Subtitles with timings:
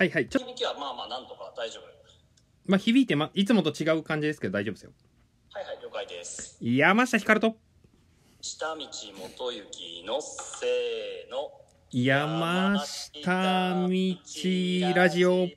[0.00, 0.28] はいはい。
[0.30, 1.82] ちょ響きはまあまあなんとか大丈夫。
[2.64, 4.92] まあ響いて、ま、いつもと違う感じですけど大丈夫ですよ。
[5.52, 7.54] はいはい了解です山下ひかると。
[8.40, 11.52] 下道元行のせーの。
[11.92, 15.48] 山下道ラジオ。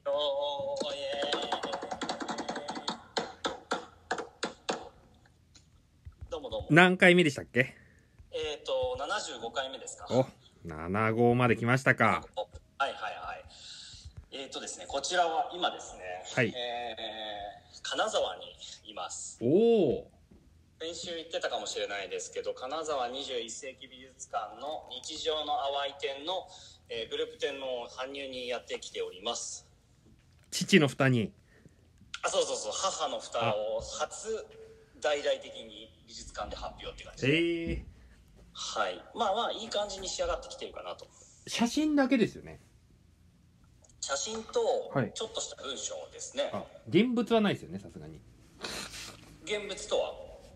[6.29, 6.67] どうもどうも。
[6.69, 7.77] 何回目でしたっけ？
[8.33, 10.05] えっ、ー、と75回目ですか。
[10.09, 10.25] お
[10.67, 12.25] 7号まで来ましたか
[14.33, 16.01] えっ、ー、とですねこちらは今ですね
[16.35, 16.47] はい。
[16.57, 18.43] えー、金沢に
[18.89, 19.37] います。
[19.41, 20.11] おお
[20.81, 26.47] 先週言ってたかもしれないですけど金沢21世紀美術館の日常の淡い展の、
[26.89, 29.67] えーグループ展の搬入にやってきております。
[30.49, 31.31] 父の蓋に
[32.23, 34.45] あそうそうそう母の蓋を初
[34.99, 37.33] 大々的に美術館で発表って感じで。
[37.37, 37.85] ええ
[38.53, 39.03] はい。
[39.15, 41.05] まあまあいい感じに仕上がってきてるかなと。
[41.45, 42.59] 写真だけですよね
[44.03, 44.59] 写真と
[44.93, 45.11] はい。
[45.15, 48.19] ちょっとした文章ですね、あ現物はないですよねさすがに。
[49.45, 49.97] 現物と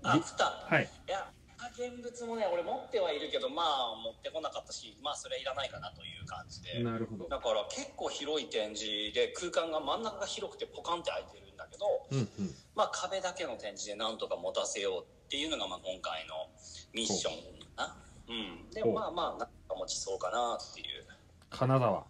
[0.04, 0.12] は？
[0.12, 0.44] あじ蓋。
[0.44, 0.84] はい。
[0.84, 1.32] いや
[1.72, 6.84] 現物もね俺持ってはいるけどまあ持ってこなかったしまあそれはいらないかなという感じで。
[6.84, 7.30] なるほど。
[7.30, 12.52] だから結構広い展示で空間が真ん中が広くてポカンって開いてるんだけどうんうん。
[12.76, 16.52] まあ壁だけの展示でなんとか持たせようっていうのがまあ今回の
[16.92, 17.34] ミッション
[17.78, 17.96] かな。
[18.28, 18.34] う
[18.68, 18.70] ん。
[18.72, 18.94] でほう。
[18.94, 21.08] まあまあなんか持ちそうかなっていう。
[21.50, 22.04] 金沢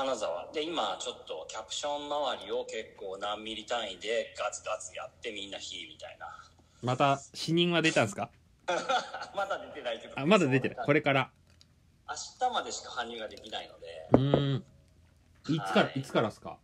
[0.00, 0.48] 金沢。
[0.52, 6.26] で今ちょっとキャプション周りを結構何ミリ単位でガツガツやってみんな火みたいな。
[6.82, 8.30] また死人は出たんですか？
[9.36, 10.18] まだ出てないけど。
[10.18, 11.30] あまだ出てないこれから。
[12.08, 14.08] 明日までしか搬入ができないので。
[14.12, 14.64] うーん。
[15.48, 16.00] いつから、はい。
[16.00, 16.56] い、つからですか？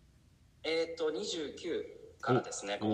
[0.65, 2.89] えっ、と29からですねおお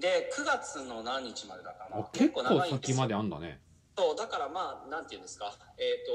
[0.00, 1.98] で9月の何日までだかな。
[1.98, 3.60] あ結構先まであんだね。
[3.98, 5.52] そうだからまあなんていうんですか？
[5.76, 6.12] えっ、と、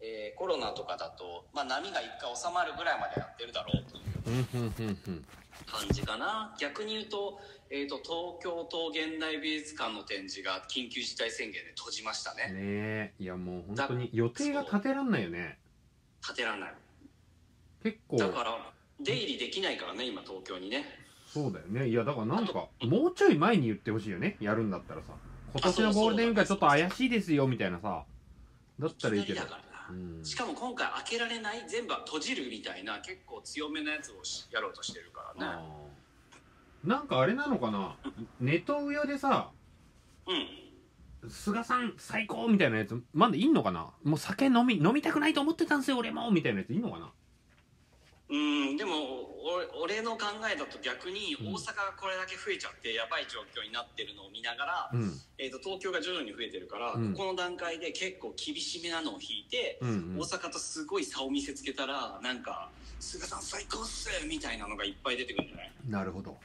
[0.00, 3.98] えーコロナとかだと、まあ、波が一回収まるぐらいまでやってるだろうと
[4.30, 4.40] い
[4.90, 5.24] う
[5.66, 6.54] 感じかな。
[6.58, 12.44] 逆に言うと,、えー、と東京都現代美術館の展示が緊急事態宣言で閉じましたね。
[12.44, 13.12] ねえ。
[13.18, 15.58] いやもう本当に予定が立てらんないよね。
[16.26, 16.74] 建てらんない。
[17.82, 18.16] 結構。
[18.16, 20.86] だから出入りできないからね今東京にね。
[21.26, 21.88] そうだよね。
[21.88, 24.36] いやだからなんかもうちょい前に言ってほしいよね。
[24.40, 25.12] やるんだったらさ。
[25.52, 28.04] 今年のゴールデンウィークはちょっと怪しいですよみたいなさ。
[28.78, 29.42] だったらいいけど
[30.22, 35.58] しかも今回開けられない全部閉じるみたいな結構強めのやつをしやろうとしてるからね。
[36.84, 37.96] なんかあれなのかな？
[38.40, 39.50] ネトウヨでさ
[40.26, 41.30] うん。
[41.30, 43.90] 菅さん最高みたいなやつまだいんのかな？
[44.02, 47.10] もう酒飲み飲みたくないと思ってたんですよ俺もみたいなやついんのかな？
[48.30, 48.34] う
[48.74, 49.26] んでも
[49.82, 55.20] 俺俺の考えだと逆に大阪がこれだけ増えちゃってやばい状況になってるのを見ながら、うん。
[55.38, 57.12] えー、と東京が徐々に増えてるから、うん。
[57.12, 60.18] ここの段階で結構厳しめなのを引いて、うんうん。
[60.20, 62.70] 大阪とすごい差を見せつけたらなんか
[63.00, 65.72] 「菅さん最高っす!」みたいなのがいっぱい出てくるんじゃない？
[65.88, 66.36] なるほど。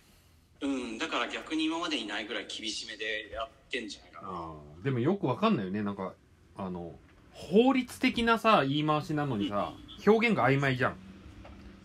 [0.62, 0.98] うん。
[0.98, 4.56] だから逆に今までにないぐらい厳しめでやってんじゃないかな。
[4.84, 5.84] でもよくわかんないよね。
[5.84, 6.14] なんか
[6.58, 6.98] あの
[7.32, 9.74] 法律的なさ言い回しなのにさ
[10.08, 10.98] 表現が曖昧じゃん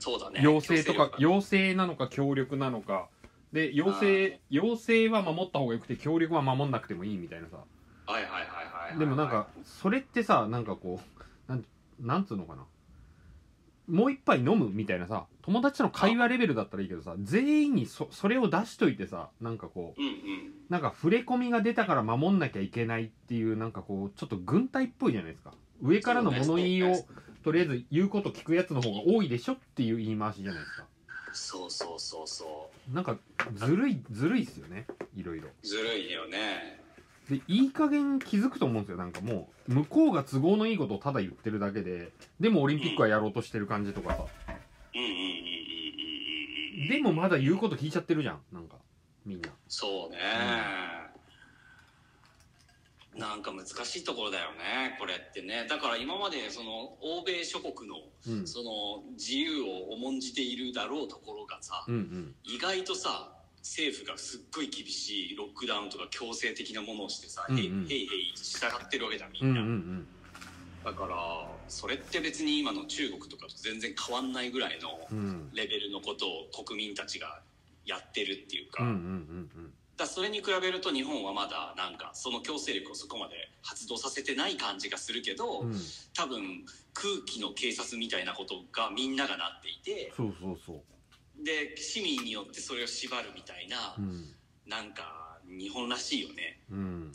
[0.01, 0.41] そうだね。
[0.43, 1.17] 要請とか強制力が。
[1.19, 3.09] 要請なのか協力なのか。
[3.53, 7.59] で要請要請は守った方がよくて協力は守んなくてもいいみたいなさ。
[8.07, 11.01] はいはいはいはいはいでもなんかそれってさなんかこ
[11.49, 11.65] うなん
[12.01, 12.65] なんつうのかな。
[13.89, 20.15] もう一杯飲むみたいなさ友達との会話レベルだったらいいけどさ全員にそそれを出しといてさなんかこううんうん。
[20.69, 25.53] なんか触れ込みが出たから守んなきゃいけないっていうなんかこうちょっと軍隊っぽいじゃないですか。
[25.83, 26.95] 上からの物言いを
[27.43, 30.87] とりあえず言うこと聞くやつの方が多いでしょっていう言い回しじゃないですか。
[31.33, 33.17] そうそうそうそなんか
[33.55, 34.87] ずるいずるいっすよね。
[35.15, 35.49] いろいろ。
[35.49, 36.81] うずるいよね。
[37.29, 38.99] でいい加減気づくと思うんですよ。
[38.99, 44.25] なんかもう向こうが都合のいいことをただ言ってるだけででもオリンピックはやろうとしてる感じとかさ。
[44.95, 45.51] うんうんうんうんうんうんうん
[46.89, 48.77] でもまだ言うこと聞いちゃってるじゃんなんか。
[49.25, 49.49] みんな。
[49.69, 50.19] そうね、
[53.17, 55.67] なんか難しいところだよねこれってね。
[55.69, 57.97] だから今までその欧米諸国の
[58.29, 58.47] うん。
[58.47, 62.35] その自由を重んじているだろうところがさ、うんうん。
[62.45, 67.63] 意外とさ政府がすっごい厳しいロックダウンとか強制的なものをしてさ、うんうん。
[67.63, 70.07] へいへい従ってるわけじゃんみうんんな、うんうん。
[70.85, 75.51] だからそれって別に今の中国とかと全然変わんないぐらいのうん。
[75.53, 77.41] レベルのことを国民たちが
[77.85, 85.73] やってるっていうか,、うんうんうんだそれに比べると日本はまだなんかその強制力をそこまで発動させてない感じがするけど、うん。
[85.73, 85.81] うん
[86.13, 91.45] 多分空気の警察みたいなことがみんながなっていてそうそうそう。
[91.45, 94.35] で市民によってそれを縛るみたいな、うん。
[94.67, 96.61] なんか日本らしいよね。
[96.71, 97.13] うん。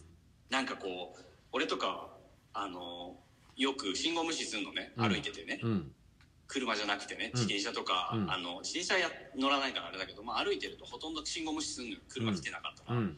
[0.50, 1.22] なんかこう
[1.52, 2.08] 俺とか
[2.54, 3.18] あの
[3.58, 4.94] よく信号無視するのね。
[4.98, 5.10] うん。
[5.10, 5.92] 歩いててね、うん
[6.48, 7.40] 車じゃなくてねうん。
[7.40, 8.32] 自転車とか、うん。
[8.32, 12.00] あの自転車や乗らないからあれだけど、まあ、歩いてるとほとんど信号無視するのよ。
[12.10, 13.18] 車来てなかったら、うん。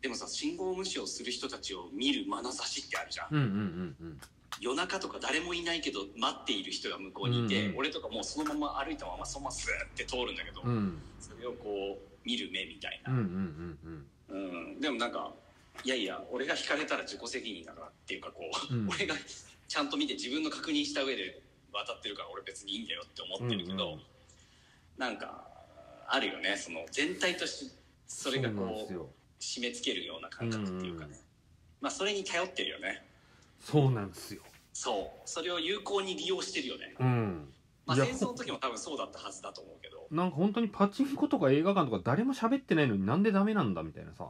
[0.00, 4.20] でもさ信号無視をする人たちを見る眼差しってあるじゃん、うんうんうんうん。
[4.60, 7.78] 夜中とか誰もいないけど待っている人が向こうにいて、うんうん。
[7.78, 10.98] 俺とかもうそのまま歩いたままそのままスーって通るんだけど、うん。
[11.20, 13.78] それをこう見る目みたいな、うん。
[14.28, 14.80] うん。
[14.80, 15.32] でもなんか
[15.84, 18.88] いやいや俺が引かれたら自己責任だからっていうかこう、うん。
[18.90, 19.14] 俺が
[19.68, 21.42] ちゃんと見て自分の確認した上で
[21.84, 24.00] 渡ってるから俺別にいいんだよって思ってるけど、うんうん。
[24.98, 25.46] なんか
[26.08, 26.56] あるよね。
[26.56, 27.76] その全体として
[28.06, 28.92] それがこう
[29.40, 31.18] 締め付けるような感覚っていうかね、うん
[31.80, 33.04] まあそれに頼ってるよね。
[33.60, 34.42] そうなんですよ。
[34.72, 35.28] そう。
[35.28, 36.94] それを有効に利用してるよね。
[36.98, 37.48] うん。
[37.86, 40.06] まあ、戦争の時も多分そうだったはずだと思うけど。
[40.10, 44.28] なんか本当にパチンコとか映画館とか誰も喋ってないのになんでダメなんだみたいなさ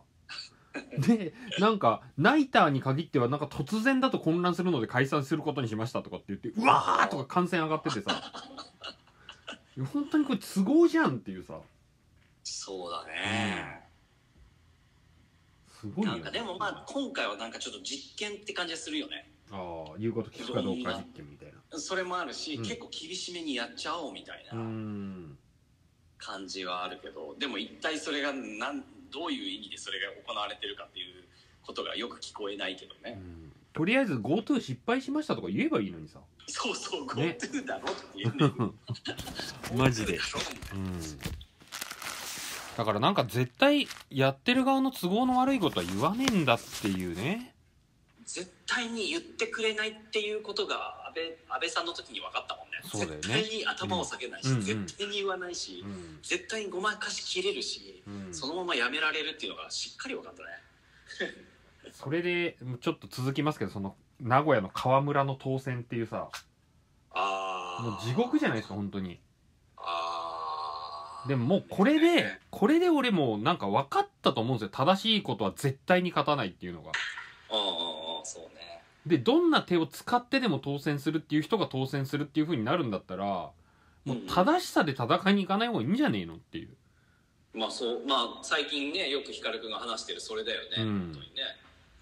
[0.99, 8.33] でなんかナイターに限ってはなんか突然だと混乱するので解散することにしましたとかって言ってうわーとか感染上がっててさ。
[9.93, 11.61] 本当にこれ都合じゃんっていうさ。
[12.43, 13.89] そうだね、
[15.67, 19.31] すごいよ、ね、なんかでもまあ今回はなんかちょっと実験って感じがするよね。
[19.51, 21.79] ああ言うこと聞くかどうか実験みたいな。
[21.79, 22.63] それもあるし、うん。
[22.65, 25.39] 結構厳しめにやっちゃおうみたいなん。
[26.19, 31.25] 感じはあるけど、でも一体それがなんどういう意味でそれが行われてるかっていう
[31.63, 33.53] ことがよく聞こえないけどね、うん。
[33.73, 36.21] とりあえず GoTo 失敗しましたとか言えばいいのにさ。
[36.47, 37.37] そうそうね。
[37.41, 38.73] GoTo だろっていうね。
[39.77, 40.19] マジで。
[40.75, 41.01] うん。
[42.77, 47.55] だからなんか絶対やってる側の都合の悪いことは言わねえんだっていうね。
[48.25, 52.81] 絶対に言ってくれないっていうことが安倍安倍さんの時に分かったもんね。
[52.85, 53.17] そうだよね。
[53.21, 54.57] 絶対に頭を下げないし、うん。
[54.57, 56.19] うん絶対に言わないし、うん。
[56.23, 58.35] 絶対にごまかしきれるし、うん。
[58.35, 60.49] そのままやめられるっていうのがしっかり分かったね。
[61.93, 66.29] それでちょっと続きますけどその名古屋の河村の当選っていうさ
[67.13, 69.19] あもう地獄じゃないですか本当に。
[69.77, 71.29] あー。
[71.29, 74.71] でももうこれでこれで俺もうなんか分かったと思うんですよ。
[74.73, 76.93] 正しいことは絶対に勝たないっていうのが。
[77.51, 77.73] うんうんうん。
[77.73, 77.88] そうね
[79.09, 86.69] でどんな手を使ってでも当選するっていう人が当選するっていう風になるんだったらもう正しさで戦いに行かない方がいいんじゃねえのっていう。
[87.55, 91.01] まあそうまあ最近ねよく光くんが話してるそれだよね、うん。
[91.01, 91.43] 本当にね。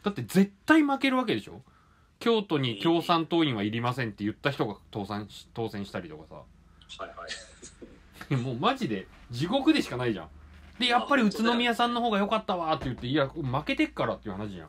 [0.02, 1.62] だって絶対負けるわけでしょ？
[2.18, 6.34] 京都に共産党員はいりませんって言った人が当選し当選したりとかさ。
[7.04, 7.26] はいは
[8.30, 8.36] い。
[8.42, 10.28] もうマジで地獄でしかないじゃん。
[10.78, 14.68] でやっぱり宇都宮さんの方が良かったわって言っていや負けてっからっていう話じゃん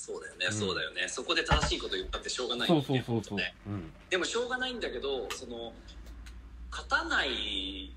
[0.00, 0.52] そうだよね、うん。
[0.52, 1.06] そうだよね。
[1.08, 3.54] そこで正しいこと言ったってしょうがないよねそうそうそう、ね。
[3.66, 3.92] うん。
[4.08, 5.74] でもしょうがないんだけどその
[6.70, 7.92] 勝たない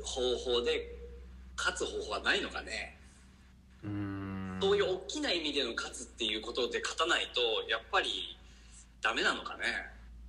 [0.00, 0.94] 方法で
[1.56, 2.96] 勝つ方法はないのかね、
[3.82, 4.58] うーん。
[4.60, 8.36] そういう大きな意味での勝つっていうことで勝たないとやっぱり
[9.02, 9.64] ダメなのかね。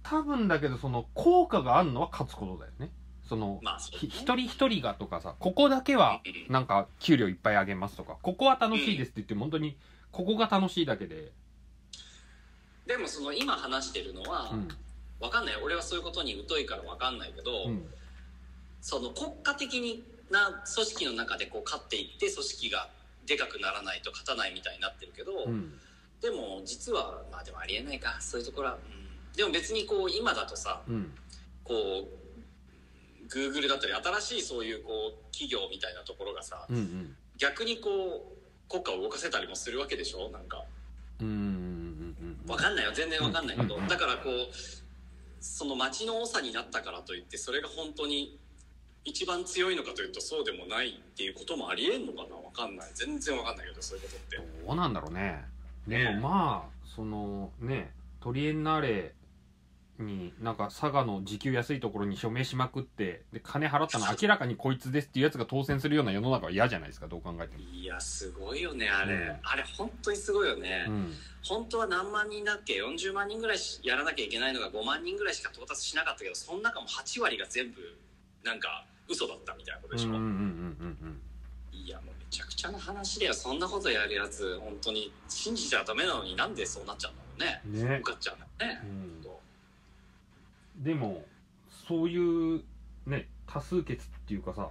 [0.02, 2.90] 多分だけどその効果があるのは勝つことだよね。
[3.30, 9.78] その、まあそ一人一人がとかさここだけはなんか給料いっぱいあげますとかここは楽しいですって言っても本当に
[10.16, 11.34] ここが楽しいだけで。
[12.88, 14.70] でもその今話してるのは、うん。
[15.20, 17.86] わかんない俺はそういうことに疎いからわかんないけど、うん。
[18.80, 22.88] その国家的な組織の中でこう勝っていって組織が
[23.26, 25.74] でかくならないと勝たないみたいになってるけど、うん。
[26.22, 28.16] でも実はまあでもありえないか。
[28.22, 31.12] そういうところは、うん、でも別にこう今だとさうん。
[31.66, 37.16] こう Google だったり新しいそういうこう企業みたいなところがさうんうん。
[37.38, 40.30] 逆にこう国家を動かせたりもするわけでしょ？
[40.30, 40.64] なんか。
[41.22, 41.28] うん。
[41.28, 42.92] うんうんうんわかんないよ。
[42.94, 43.88] 全然わかんないけど、うん。
[43.88, 44.54] だからこう
[45.40, 48.38] その町の長になったからといってそれが本当に
[49.04, 52.36] 一番強いのかというとそうでもないっていうこともありえんのかな？
[52.36, 52.88] わかんない。
[52.94, 54.38] 全然わかんないけどそういうことって。
[54.68, 55.44] どうなんだろうね。
[55.88, 57.92] でねもまあそのね
[58.22, 59.14] トリエンナーレ
[60.00, 67.64] になんか佐賀の時給安いところに署名しまくってで金払ったの明らかにこいつですっていうやつが当選するような世の中は嫌じゃないですかどう考えても。
[67.64, 69.40] いやすごいよねあれ、うん。
[69.44, 71.14] あれ本当にすごいよね、うん。
[71.44, 77.82] 本当は何万人だっけ？40万人ぐらいしやらなきゃいけないのが5万人ぐらいしか到達しなかったけどその中も8割が全部
[78.44, 80.32] なんか嘘だったみたいなことでしょ、うんうんうんう
[81.06, 81.22] ん
[81.72, 83.34] いやもうめちゃくちゃな話だよ。
[83.34, 87.62] そんなことやるやつ本当に信じちゃダメなのになんでそうなっちゃうんだろうね。
[87.84, 87.96] うんね。
[88.02, 88.82] 受かっちゃうんだよね。
[88.84, 89.22] うん
[90.78, 91.24] でも
[91.88, 92.64] そういう
[93.06, 94.70] ね多数決っていうかさ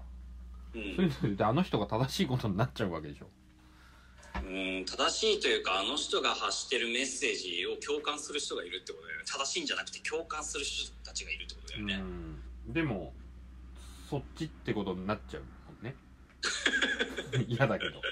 [0.74, 0.96] うん。
[0.96, 3.26] そういうのであの人が正しいことになっちゃうわけでしょ。
[4.36, 4.38] う
[4.80, 9.24] ん正しいというかあの人が発してるメッセージを共感する人がいるってことだよね。
[9.26, 11.94] 正しいんじゃなくて共感する人たちがいるってことだよね、
[12.66, 12.72] うん。
[12.72, 13.12] でも
[14.10, 15.42] そっちってことになっちゃう
[15.72, 15.94] もんね。
[17.46, 18.02] 嫌だけど。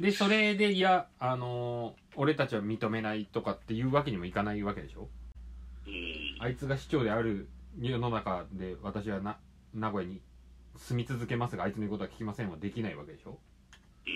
[0.00, 5.02] でそれでいやあのー俺たちは認めないとかっていうわけにもいかないわけでしょ。
[5.02, 5.21] うん
[6.38, 7.48] あいつが市長である
[7.80, 9.38] 世の中で私はな
[9.74, 10.20] 名古屋に
[10.76, 13.38] 住み続けますがあいつの言うことは聞きませんはできないわけでしょ？
[14.06, 14.10] う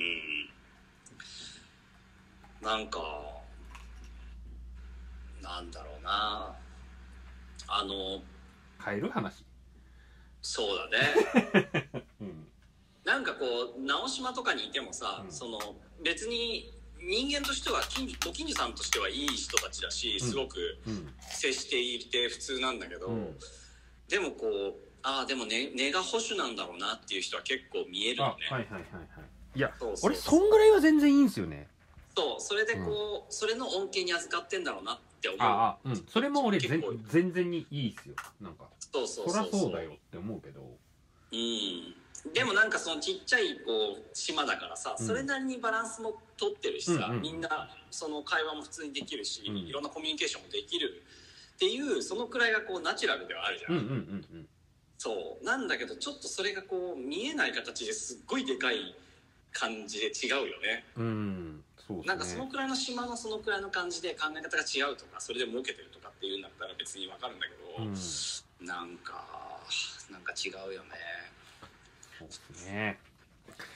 [2.64, 2.66] ん。
[2.66, 2.99] なんか
[5.42, 6.54] なんだろうな。
[7.68, 8.20] あの
[8.85, 9.44] 変える話？
[10.42, 10.99] そうだ
[11.62, 12.02] ね。
[12.20, 12.46] うん。
[13.04, 15.32] なんかこう直島とかにいてもさ、うん。
[15.32, 15.58] その
[16.04, 16.73] 別に
[17.06, 20.28] 人間としては近所ご近所さんとしてはいい人たちだしうん。
[20.28, 21.08] すごくうん。
[21.20, 23.36] 接していて普通なんだけど、うん。
[24.08, 29.58] でもこうああでもね根が保守なんだろうなっていう人は結構見えるあよね、はいはいはいはい。
[29.58, 31.68] いやそう俺そんぐらいは全然いいんすよね。
[32.16, 35.40] そうそれでこう、それの恩恵に預かってんだろうなって思う。
[35.40, 36.06] ああうん。
[36.08, 38.14] それも俺全然にいいっすよ。
[38.40, 39.60] なんかそうそうそりそう。
[39.60, 40.60] ゃそうだよって思うけど。
[40.60, 41.94] うん
[42.33, 45.06] でもなんかそのちっちゃいこう島だからさ、うん。
[45.06, 47.23] それなりにバランスも取ってるしさ、うんうん。
[47.23, 49.56] みんなその会話も普通にできるし、うん。
[49.59, 51.02] いろんなコミュニケーションもできる
[51.54, 53.92] っていうそのくらいがこうナチュラルではあるじゃん、うんうんう
[54.38, 54.49] ん
[54.99, 55.45] そう。
[55.45, 58.95] なんだけどちょっとそれがこう見えない形ですっごいでかい
[59.52, 60.85] 感じで違うよね。
[60.97, 61.64] うん。
[61.88, 62.02] ね。
[62.04, 67.95] なんかそのくらいの島のそのくらいの感じで考え方が違うとかそれで儲けてるとかっていうんだったら別にわかるんだけど、うん。
[68.66, 69.61] なんか
[70.11, 70.88] なんか違うよね
[72.18, 72.99] そうっすね。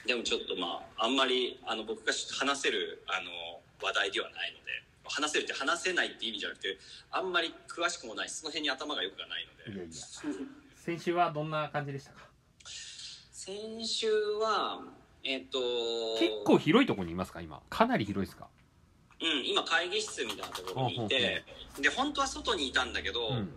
[0.06, 4.70] でもちょっとまああんまりあの僕が話せるあの話題ではないので
[5.08, 6.78] 話せるって話せないって意味じゃなくて
[7.10, 9.78] あんまり詳しくもないしその辺に頭が良くがないので。
[9.78, 9.92] いやいや。
[10.76, 12.24] 先週はどんな感じでしたか？
[13.32, 14.82] 先週は
[15.22, 15.58] えっ、と
[16.18, 17.60] 結構広いところにいますか今？
[17.68, 18.48] かなり広いですか？
[19.20, 21.44] うん今会議室みたいなところにいて
[21.80, 23.52] で本当は外にいたんだけど、うん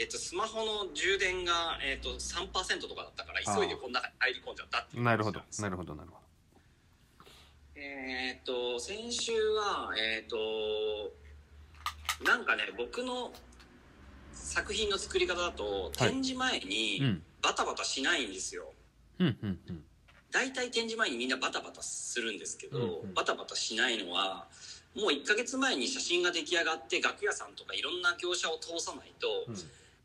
[0.00, 5.42] えっと、スマホの充電が、えっと、3%とかだったから急いでこの中に入り込んじゃったっていうなるほど。
[5.58, 6.16] なるほどなるほ
[7.76, 11.12] えーっと先週はえーっと
[12.24, 13.30] なんかね僕の
[14.32, 17.22] 作品の作り方だと展示前にん。
[17.42, 18.72] バタバタしないんですよ、
[19.18, 19.84] うんうんうん。
[20.30, 23.14] 大体展示前にみんなバタバタするんですけど、うんうん。
[23.14, 24.46] バタバタしないのは
[24.94, 29.56] もう1ヶ月前に写真が出来上がって楽屋さんとかいろんな業者を通さないと、うん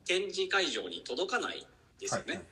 [0.06, 1.66] 展示会場に届かない
[2.00, 2.44] ですよね、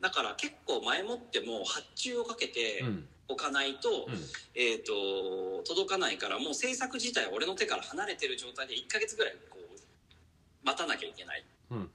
[0.00, 2.84] だから結構前もってもう発注をかけて
[3.28, 4.14] おかないと、うん。
[4.54, 11.44] えー、と届かないからもう制作自体は俺の手から離れてる状態で1ヶ月ぐらいこう待たなきゃいけない。
[11.70, 11.88] うんうん。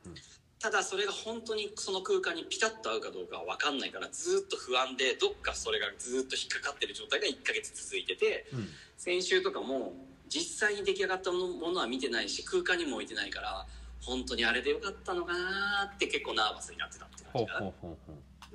[0.59, 8.67] ただそれが本当にその空間にピタッと合うかどうかは分かんないからずっと不安でどっかそれがずっと引っかかってる状態が1ヶ月続いててうん。
[8.97, 9.93] 先週とかも
[10.27, 13.65] 実際に出来上がったものは見てないし空間にも置いてないから
[14.07, 17.71] 本当にあれでよかったのかなって結構ナーバスになってたって感じかな。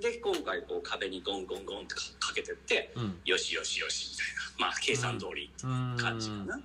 [0.01, 3.21] で今回こう壁にゴンゴンゴンってかかけてってううん。
[3.27, 4.69] よしよしよしみたいな。
[4.69, 6.61] まあ計算通りっていう感じかな、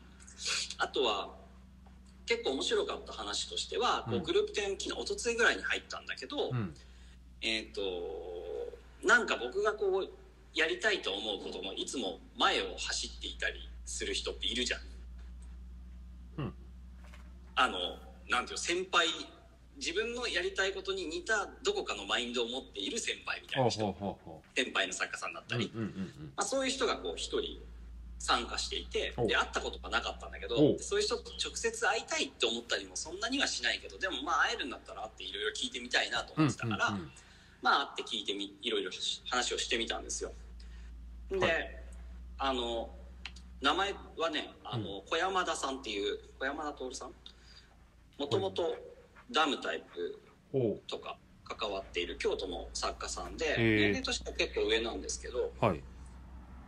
[0.78, 1.36] あとは
[2.26, 6.74] 結構面白かった話としては、こううんグループ展昨日一昨日ぐらいに入ったんだけど、うん。
[7.42, 7.82] えっ、と
[9.06, 10.10] なんか僕がこう
[10.54, 14.80] やりたいと思うこともいつも前を走っていたりする人っているじゃん。
[16.38, 16.54] うん。
[17.56, 17.78] あの
[18.30, 19.08] なんていうの先輩
[19.78, 23.96] 自分のやりたいことに似たどこかのマインドを持っている先輩みたいな人。
[24.56, 25.84] 先輩の作家さんだったり、ま
[26.38, 27.62] あ、そういう人がこう一人
[28.20, 36.98] 参加していておで会ったことがなかったんだけどおそういう人と直接会いたいって思ったりもそんなにはしないけどでもまあ会えるんだったら会っていろいろ聞いてみたいなとうん思ってたから、
[37.62, 38.92] まあ会って聞いてみいろいろ
[39.30, 40.32] 話をしてみたんですよ。
[41.30, 41.48] で、は
[42.40, 42.90] あの
[43.62, 47.12] 名前はねあの、小山田さんっていう小山田徹さん
[48.18, 48.76] もともと
[49.32, 50.20] ダムタイプ
[50.52, 55.82] ほとか関わっている京都の作家さんで年齢としては結構上なんですけどうはい。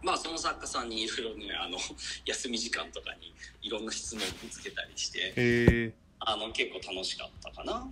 [0.01, 1.77] まあその作家さんにいろいろねあの
[2.25, 7.89] 休み時間とかにいろんな質問をぶつけたりしてあの結構楽しかったかな。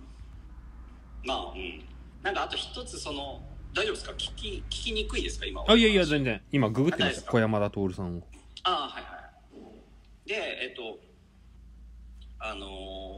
[1.24, 1.84] まあうん。
[2.22, 3.42] なんかあと一つその
[3.74, 4.12] 大丈夫ですか？
[4.12, 5.46] 聞き聞きにくいですか？
[5.46, 6.42] 今あいやいや全然。
[6.52, 8.22] 今ググってました小山田徹さんを。
[8.64, 9.08] ああはいは
[10.26, 10.28] い。
[10.28, 10.98] でえっと
[12.40, 12.66] あの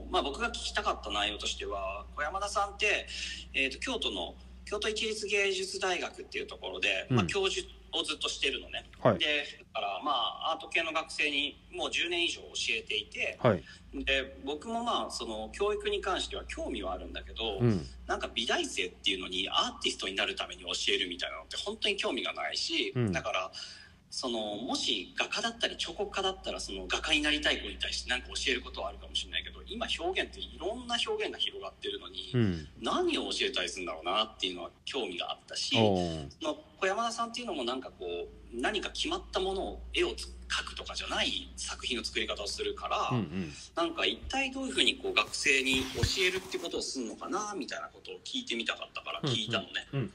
[0.08, 3.06] ーまあ僕が聞きたかった内容としては小山田さんって、
[3.54, 4.34] えっと京都の
[4.64, 9.18] 京都一律芸術大学っていうところで、まあ、うん教授をずっとしてるのね、はい。
[9.18, 9.26] で
[9.74, 13.62] だからまあアート系の学生にもう10年以上教えていてはい。
[14.04, 17.84] で僕もまあその教育に関しては興味はあるんだけど、うん。
[18.06, 23.12] なんか美大生っていうのにアーティストになるために教えるみたいなのって本当に興味がないし、うん。
[23.12, 23.50] だから
[24.10, 32.68] そのもし画家だったり彫刻家だったらその画家になりたい子に対して何か教えることはあるかもしれないけど今表現っていろんな表現が広がってるのに、うん。
[32.82, 35.82] 何を教えたりするんだろうなっていうのは興味があったしそ
[36.44, 43.52] の小山田さんっていうのもなんかこう何か決まったものを絵をつ書くとかじゃない作品の作り方をするから、うんうん。
[43.76, 50.10] なんか一体どういうふうにこう学生に教えるってことをするのかなみたいなことを聞いてみたかったから聞いたのね。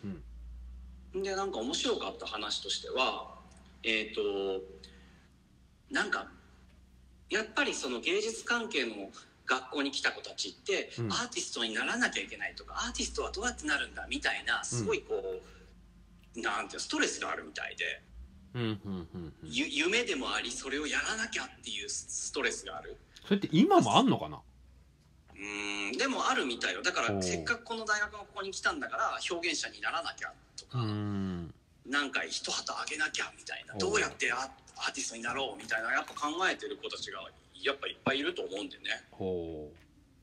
[1.24, 3.35] でなんか面白かった話としては
[3.86, 4.62] えっ、と
[5.92, 6.27] なんか
[7.30, 9.12] やっぱりその芸術関係の
[9.46, 11.12] 学校に来た子たちって、うん。
[11.12, 15.42] アーティストにならなきゃいけないとかアーティストはどうやってなるんだみたいなすごいこ
[16.36, 18.01] う、なんていうのストレスがあるみたいで。
[18.56, 19.34] うんうんうんうん。
[19.44, 22.98] ゆ夢でもありそれをやらなきゃっていうストレスがある。
[23.24, 24.38] それって今もあんのかな？
[24.38, 26.82] うーんでもあるみたいよ。
[26.82, 31.54] だからせっかくこの大学のここに来たんだから表現者にならなきゃとか、うん
[31.88, 37.20] なんか一旗あげなきゃみたいなどうやってアアーティストになろうみたいなやっぱ考えてる子たちが
[37.62, 39.04] やっぱいっぱいいると思うんでね。
[39.12, 39.70] ほ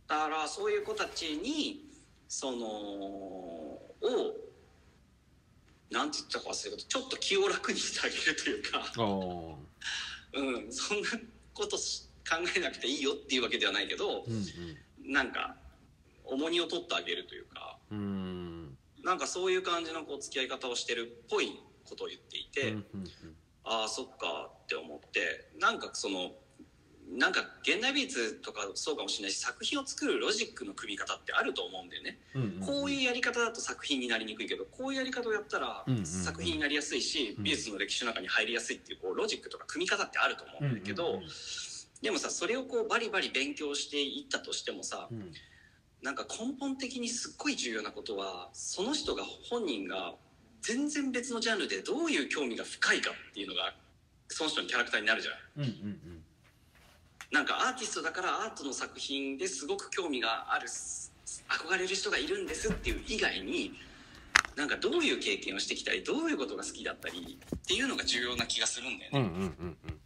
[0.09, 1.89] だからそういう子たちに
[2.29, 3.81] そのを
[5.91, 8.79] なんて言ったか忘れたけどちょっと気を楽にしてあげるというか、
[10.35, 11.09] うん、そんな
[11.55, 15.55] ことし考えなくていいよっていうわけではないけどうんなんか
[16.25, 17.79] 重荷を取ってあげるというか。
[17.91, 18.62] うんうん
[19.05, 22.77] なんかそういう感じのこう付き合い方をしてるっぽいことを言っていて、
[23.65, 26.33] ああそっかって思ってなんかその
[27.11, 32.19] なんか現代美術とかそうかもしれないし作品を作るロジックの組み方ってあると思うんだよね、
[32.65, 37.45] こういうやり方だと作品になりにくいけどこういうやり方をやったら作品になりやすいし、うん。
[37.45, 41.21] 美術の歴史の中に入りやすいっていうこうロジックとか組み方ってあると思うんだけど、
[42.01, 45.33] でもさそれをこうバリバリ勉強していったとしてもさうん
[46.03, 50.15] なんか根本的にすっごい重要なことはその人が本人が
[50.61, 53.75] 全然別のジャンルでどういう興味が深いかっていうのが
[54.29, 55.35] その人のキャラクターになるじゃん。
[55.59, 56.23] うんうん
[57.31, 63.73] なんかアーティストだからアートの作品ですごく興味がある憧れる人がいるんですっていう以外に
[64.55, 69.19] なんかどういう経験をしてきたりどういうことが好きだったりっていうのが重要な気がするんだよね。
[69.19, 70.02] うんうんうんうん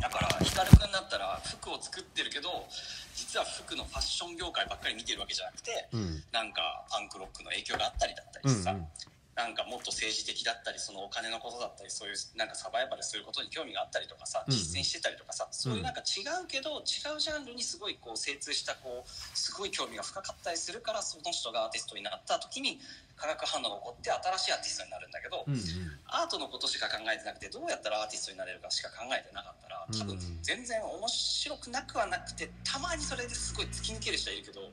[0.00, 2.66] だから光くんだったら服を作ってるけど
[3.14, 6.22] 実は服のファッション業界ばっかり見てるわけじゃなくてうん。
[6.32, 8.76] なんかパンクロックの影響があったりだったりうんしてさ、
[9.38, 14.52] なんかもっと政治的だったりそのお金のことだったりそういうなんかサバイバルすることに興味があったりとかさうん。
[14.52, 22.80] 実践してたりとかさ、そういうなんか違うけど違うジャンルにすごいこう精通したこうすごい興味が深かったりするからその人がアーティストになった時に
[23.14, 25.62] 化学反応が起こって新しいアーティストになるんだけど、うんうん。
[26.10, 34.66] アートのことしか考えてなくてどうやったらアーティストになれるかしか考えてなかったら多分うん全然面白くなくはなくてたまにそれですごい突き抜ける人はいるけど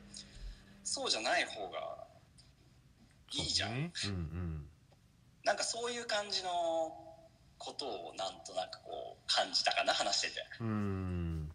[0.84, 2.05] そうじゃない方が
[3.36, 4.66] いいじゃん、そうねうんうん。
[5.44, 6.50] なんかそういう感じの
[7.58, 11.52] ことをなんとなくこう感じたかな話してて、うん。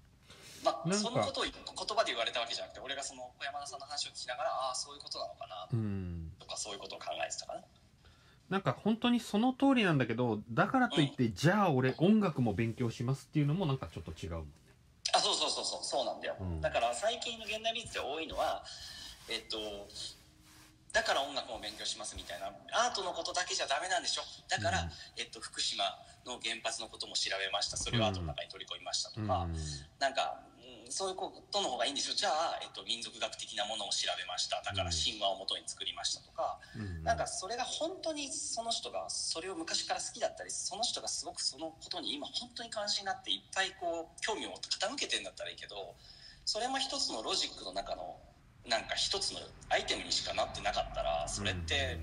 [0.65, 1.53] まあ、そのことを言
[1.97, 6.33] 葉で言われたわけじゃなくて俺がその小山田さんの話を聞きながらああそういうことなのかなうん。
[6.39, 7.61] とかそういうことを考えてたかな。
[8.51, 14.33] なんか本当にその通りなんだけどだからといって、じゃあ俺音楽も勉強しますっていうのもなんかちょっと違う。
[14.33, 14.49] もんね
[15.15, 16.61] あそうそうそうそうそうなんだよ、うん。
[16.61, 18.63] だから最近の現代美術で多いのは
[19.29, 19.57] えっと
[20.93, 22.51] だから音楽も勉強しますみたいな。
[22.73, 24.23] アートのことだけじゃダメなんでしょ？
[24.49, 24.91] だから、うん。
[25.17, 25.85] えっと、福島
[26.27, 27.77] の原発のことも調べました。
[27.77, 29.57] それをアートの中に取り込みましたとか、うん。
[30.01, 34.63] なんか、うん、そういうことの方がいいんですよじゃあ、えっと、民族学的なものを調べました。
[34.67, 37.05] だから神話をもとに作りましたとか、うん。
[37.05, 45.95] なんかそれが本当にその人がそれを昔から好きだったりその人がすごくそのことに今本当に関心になっていっぱいこう興味を傾けてんだったらいいけど
[46.45, 48.19] それも一つのロジックの中の
[48.71, 51.99] なんか一つのアイテムにしかなってなかったらそれって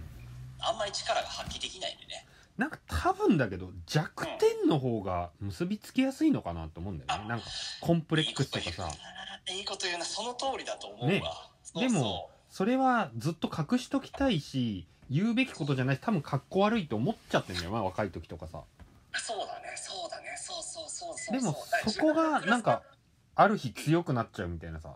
[0.59, 2.27] あんまり力が発揮できないんでね。
[2.57, 7.29] なんか多分だけど弱点の方が結びつきやすいのかなと思うんだよね。
[7.29, 7.45] なんか
[7.81, 8.89] コンプレックスとかさ。
[9.49, 10.05] いいこと言うな。
[10.05, 11.21] その通りだと思うわ、ね。
[11.75, 18.61] でもそれはずっと隠しときたいし言うべきことじゃないし多分かっこ悪いと思っちゃってんだよな若い時とかさ。
[19.13, 19.73] そうだね。
[19.77, 20.35] そうだね。
[20.37, 21.55] そうそうそうそうでも
[21.87, 22.81] そこがなんか
[23.35, 24.89] ある日強くなっちゃうみたいなさ。
[24.89, 24.95] そ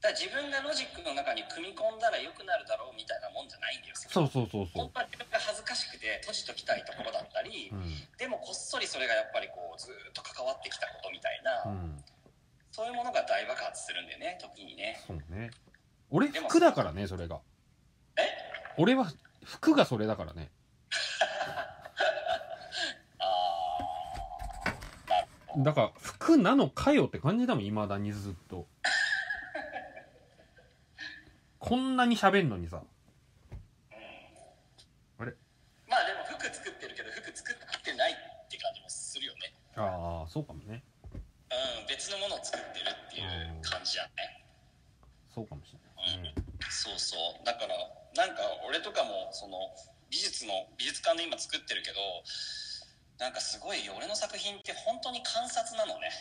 [0.00, 3.96] だ自分がロジックの中に組み込んだら良くなるだろうみたいなもんじゃないんだよ。
[3.98, 7.90] そうそうそうそ本当は自分が恥ずかしくて閉じときたいところだったり、ううん。
[8.14, 11.98] でもこっそりそれがやっぱりこうずっと関わってきたことみたいな、うん。
[12.70, 15.02] そういうものが大爆発するんだよね時にね。
[15.02, 15.50] そうね。
[16.10, 17.40] 俺服だからねそれが。
[18.16, 18.22] え？
[18.78, 19.10] 俺は
[19.44, 20.52] 服がそれだからね。
[23.18, 23.24] あ
[25.58, 28.68] だから服なのかよって感じだもんいまだにずっと
[31.58, 32.82] こんなに喋んのにさ。
[35.18, 35.34] あれ？
[35.88, 39.52] まあでも服作ってるけど服作ってないって感じもするよね。
[39.76, 40.82] ああそうかもね。
[41.12, 41.16] う
[41.84, 44.44] ん別のものを作ってるっていう感じじゃない
[45.34, 46.34] そうかもしれない、ね、
[46.68, 47.44] そうそう。
[47.44, 47.74] だから
[48.14, 49.56] なんか俺とかもその
[50.10, 51.98] 美術の美術館で今作ってるけど
[53.18, 56.12] なんかすごい俺の作品って本当に観察なのね。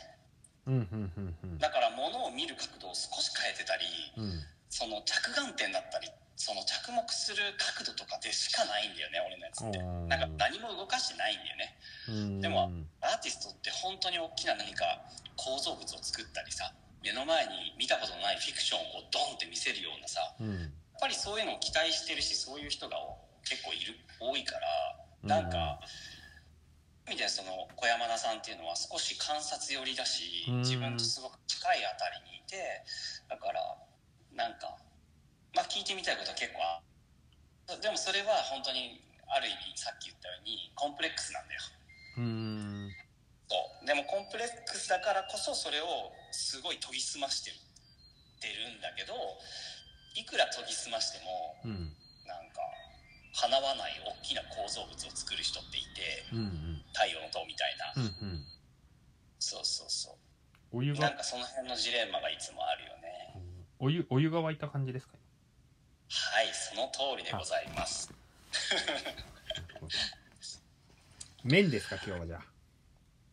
[0.66, 1.58] うんうんうんうん。
[1.60, 3.86] だから物を見る角度を少し変えてたり
[4.18, 9.80] うんその着眼点だったりその着目する角度とかでしかないんだよね俺のやつって。
[9.80, 10.08] うん。
[10.08, 11.76] なんか何も動かしてないんだよね。
[12.10, 12.42] うん。
[12.42, 14.86] でもアーティストって本当に大きな何か
[15.36, 20.56] 構造物を作ったりさ目の前に見たことのないフィクションをドンって見せるようなさやうん。
[20.56, 22.98] っぱりそういうのを期待してるしそういう人が
[23.46, 24.68] 結構いる多いから
[25.24, 25.80] なんか、
[27.10, 30.60] みたいなその小山田さんっていうのは少し観察寄りだしうん。
[30.62, 32.84] 自分とすごく近いあたりにいて
[33.30, 33.62] だから
[34.38, 34.78] なんか
[35.58, 36.80] まあ聞いてみたいことは結構あ
[37.82, 41.62] でもそれは本当にある意味さっき言ったようにコンプレックスなんだよ。
[42.18, 42.90] うん。
[43.50, 43.86] そう。
[43.86, 49.14] でもコンプレックスだからこそそれをすごい研ぎ澄ましてるってるんだけど
[50.16, 51.92] いくら研ぎ澄ましてもうん。
[52.24, 52.62] なんか
[53.42, 56.86] 叶わない大きな構造物を作る人っていてうん。
[56.94, 58.46] 太陽の塔みたいな、うんうん。
[59.40, 60.16] そうそうそ
[60.72, 60.78] う。
[60.80, 61.12] お湯が。
[61.12, 63.27] なんかその辺のジレンマがいつもあるよね
[63.80, 65.14] お湯お湯が沸いた感じですか？
[65.14, 65.20] ね
[66.10, 68.12] はいその通りでございます。
[71.44, 72.42] 麺ですか今日はじゃ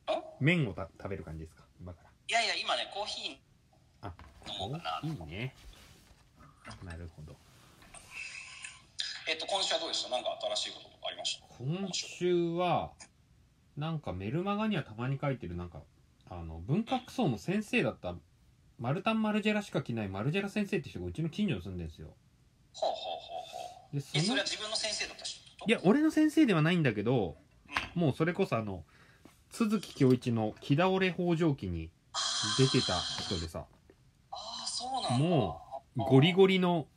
[0.07, 0.13] あ。
[0.13, 1.65] ん麺をた食べる感じですか？
[1.81, 2.11] 今から。
[2.29, 3.39] いやいや今ねコーヒー
[4.03, 4.13] あ
[4.53, 5.55] 飲もうかないいね。
[6.83, 7.37] なるほど。
[9.27, 10.11] えっと今週はどうでした？
[10.11, 11.47] なんか新しいこととかありました？
[11.59, 12.93] 今週は
[13.77, 15.83] なんかメルマガにはたまに書いてるなんか
[16.29, 18.15] あの文化層の先生だった
[18.79, 22.09] マルタン・マルジェラしか着ないマルジェラ先生って人がうちの近所に住んでるんですよ。
[22.75, 23.43] ほうほうほう
[23.81, 23.97] ほう。
[23.97, 25.41] でそのえそれは自分の先生だった人？
[25.67, 27.37] いや俺の先生ではないんだけど
[27.95, 28.85] もうそれこそあの
[29.57, 32.19] 都築恭一の「木倒れ北条記」にあ
[32.59, 33.65] 出てた人でさ。
[34.31, 35.27] あーそうなんだ。
[35.27, 35.61] も
[35.97, 36.89] ゴリゴリの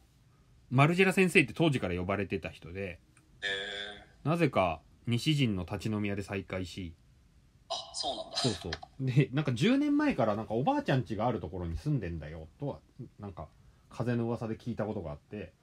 [0.71, 2.99] マルジェラ先生って当時から呼ばれてた人で。
[3.43, 7.06] えなぜか西陣の立ち飲み屋で再会しー、
[7.69, 8.37] あそうなんだ。
[8.37, 8.71] そうそう。
[8.99, 12.79] でなんか10年前からなんかおばあちゃん家があるところに住んでんだよとは
[13.19, 13.47] なんか
[13.89, 15.53] 風の噂で聞いたことがあって。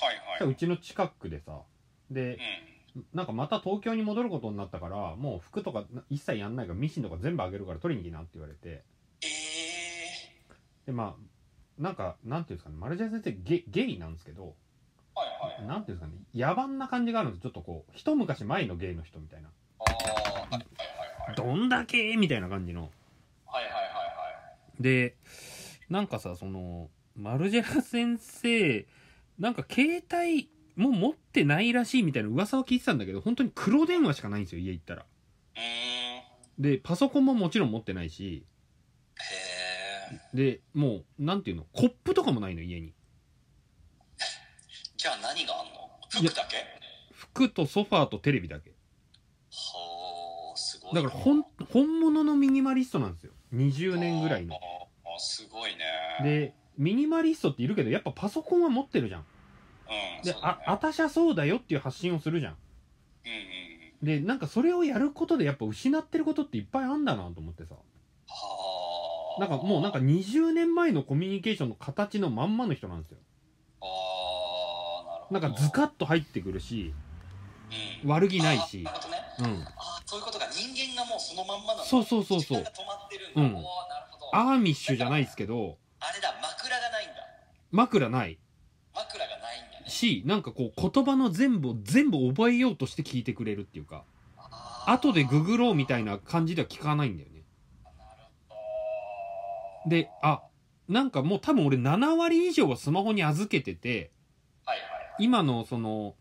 [0.00, 0.52] はいはい。
[0.52, 1.60] うちの近くでさ
[2.10, 2.38] で
[2.94, 3.06] うん。
[3.14, 8.82] なんかまた東京に戻ることになったからもう服とかな一切やんないからミシンとか全部あげるから取りに来なって言われて。
[9.22, 9.26] え
[10.86, 15.24] でまあなんかなんていうんですかねマルジェラ先生ゲゲイなんですけどー、は
[15.58, 15.66] いはい。
[15.68, 17.42] なんていうんですかね野蛮な感じがあるんです。
[17.42, 19.48] ちょっとこう一昔前のゲイの人みたいな。
[19.78, 20.99] ああはいはいはいはい
[21.42, 22.90] どんだけみたいな感じの。
[23.46, 23.84] はいはいはいは
[24.78, 24.82] い。
[24.82, 25.16] で
[25.88, 28.86] なんかさそのマルジェラ先生
[29.38, 35.04] なんか携帯も持ってないらしいみたいな噂は聞いてたんだけど本当に黒電話しかないんですよ家行ったら。
[36.58, 38.44] でパソコンももちろん持ってないし。
[39.22, 42.92] えでもうなんていうのコップとかもないの家に。
[44.96, 45.90] じゃあ何があんの？
[46.08, 46.56] 服だけ？
[47.12, 48.72] 服とソファーとテレビだけ
[50.94, 53.32] だから本本物のミニマリストなんですよ。
[53.54, 54.56] 20年ぐらいの。
[54.56, 55.84] あすごいね。
[56.22, 59.24] でミニマリストっているけどやっぱパソコンは持ってるじゃん。
[60.24, 60.64] で、うんそうだね。
[60.66, 62.56] あ私はそうだよっていう発信をするじゃん。
[63.24, 63.36] うんうん
[64.02, 64.20] うん。
[64.20, 67.74] でなんかそれをやることでやっぱ失ってることっていっぱいあんだなと思ってさ。
[67.74, 73.18] はあなんかもうなんか20年前のコミュニケーションの形のまんまの人なんですよ。
[73.80, 73.86] あ
[75.02, 75.40] あなるほど。
[75.40, 76.92] なんかズカッと入ってくるし
[78.02, 78.10] うん。
[78.10, 78.78] 悪気ないし。
[78.78, 78.90] ね。
[79.38, 79.62] うん。
[79.76, 81.84] あーそういうことか人間がもうそのまんまなの。
[81.84, 82.58] そうそうそうそう。
[82.58, 83.46] 時間が止まってるんだ、うん。
[83.46, 84.36] おーなるほど。
[84.36, 85.78] アーミッシュじゃないですけど。
[86.00, 87.14] あれだ枕がないんだ。
[87.70, 88.38] 枕ない。
[88.92, 89.84] 枕がないんだね。
[89.86, 94.02] しなんかこう言葉の全部を全部覚えようとして聞いてくれるっていうか。
[94.36, 94.92] あー。
[94.92, 97.44] 後でググろうみたいな感じでは聞かないんだよね。
[97.84, 97.96] なる
[98.48, 99.90] ほど。
[99.90, 100.42] であ
[100.88, 104.10] なんかもう多分俺7割以上はスマホに預けてて。
[104.64, 104.88] はいはい。
[105.20, 106.16] 今のその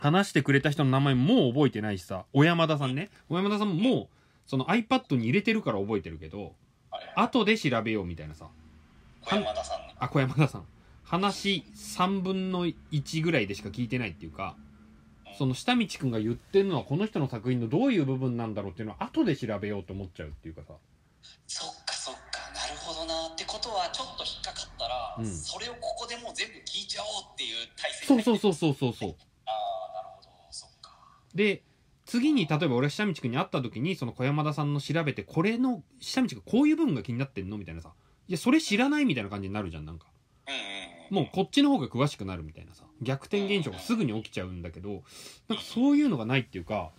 [0.00, 2.24] 話してくれた人の名前もう覚えてないしさ。
[2.32, 3.10] 小山田さんね。
[3.28, 4.08] 小山田さんも
[4.46, 6.38] その iPad に入れてるから覚えてるけど
[6.90, 7.12] はいはい。
[7.16, 8.48] 後で調べようみたいなさ。
[9.22, 9.94] 小山田さんね。
[9.98, 10.64] あ小山田さん。
[11.04, 14.54] 話3分の1ぐらいでしか聞いてないっていうか
[15.38, 20.74] その下道くんが言ってるのはこの人の作品のどういう部分なんだろうっていうのは後で調べようと思っちゃうっていうかさ。
[21.48, 22.20] そっかそっか
[22.54, 25.26] なるほどなってことはちょっと引っかかったら、うん。
[25.26, 29.50] それをここでもう全部聞いちゃおうっていう体制そうそううそうそうそうそうあ
[29.90, 30.94] あなるほどそっか
[31.34, 31.62] で
[32.06, 37.92] 次に例えば俺が下道くんに会った時にその小山田さんの調べてこれの下道がこういう部分が気になってんのみたいなさ。
[38.28, 40.06] いやそれ知らないみたいな感じになるじゃんなんか。
[41.10, 42.84] もうこっちの方が詳しくなるみたいなさ。
[43.02, 45.02] 逆転現象がすぐに起きちゃうんだけど
[45.48, 46.90] なんかそういうのがないっていうか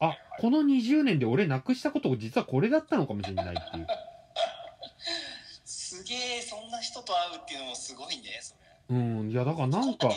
[0.00, 3.86] あこの20年で俺なくしたことを実はこれだったのかもしれないっていう。
[5.64, 8.54] すげえそんな人と会うっていうのもすごいねそ
[8.90, 8.96] れ。
[8.96, 10.10] うんいやだからなんか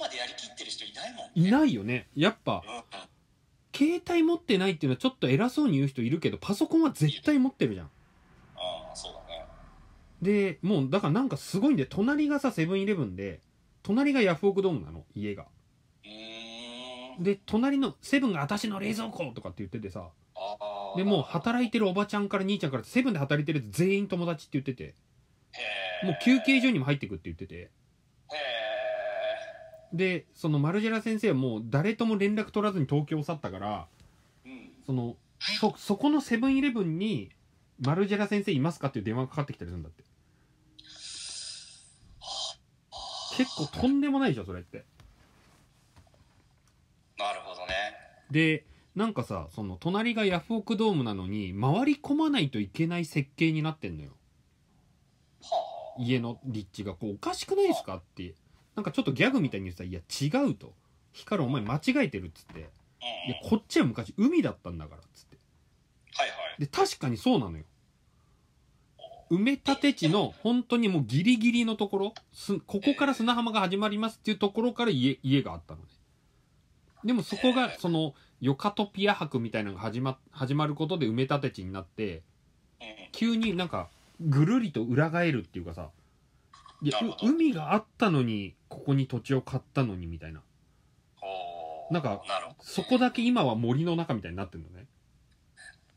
[0.00, 1.32] までやりきってる人いないもんね。
[1.34, 2.08] いないよね。
[2.16, 2.74] やっぱうん。
[2.76, 2.82] うん
[3.72, 7.86] 携帯持ってないっていうのはちょっと偉そうに言う人いるけどパソコンは絶対持ってるじゃん。
[8.56, 9.46] ああそうだね。
[10.20, 13.40] でもうだからなんかすごいんで隣がさセブンイレブンで
[13.82, 15.46] 隣がヤフオクドームなの家が。
[17.20, 20.08] で隣のセブンが私の冷蔵庫とかって言っててさ。
[20.96, 24.94] でもう働いてるおばちゃんから兄ちゃんからセブンで働いてるやつ全員友達って言ってて。
[26.02, 27.54] もう休憩所にも入ってくって言ってて。
[27.54, 28.59] へえ
[29.92, 33.86] でそのマルジェラ先生はもう誰とも連絡取らずに東京を去ったから
[34.44, 34.70] うん。
[34.86, 37.30] そのそそこのセブンイレブンに
[37.80, 40.04] マルジェラ先生いますかっていう電話がかかってきたりするんだって。
[43.36, 44.84] 結構とんでもないでしょそれって。
[47.16, 47.72] なるほどね。
[48.30, 54.10] でなんかさその隣がヤフオクドームなのに回り込まないといけない設計になってんのよ。
[55.42, 56.02] はあ。
[56.02, 56.94] 家の立地が。
[56.94, 58.34] こうおかしくないですかって
[58.76, 59.88] なんかちょっとギャグみたいに言ってた。
[59.88, 60.72] いや違うと。
[61.12, 62.60] 光るお前間違えてるっつって。
[62.60, 62.66] うん
[63.26, 65.38] いやこっちは昔海だったんだからっつって。
[66.14, 66.60] はいはい。
[66.60, 67.64] で確かにそうなのよ。
[69.30, 75.86] 埋め立て地の本当にもうギリギリのところすここから砂浜が始まりますっていうところから家家があったのね。
[77.04, 82.22] でもそこがそのヨカトピア博みたいなのが始ま始まることで埋め立て地になって
[82.80, 82.86] うん。
[83.12, 83.88] 急になんか
[84.20, 85.90] ぐるりと裏返るっていうかさ。
[86.82, 90.40] いや海があったのにここに土地を買ったのにみたいな。
[91.90, 92.22] なんか
[92.60, 94.86] そこだけ今は森の中みたいになってるのね。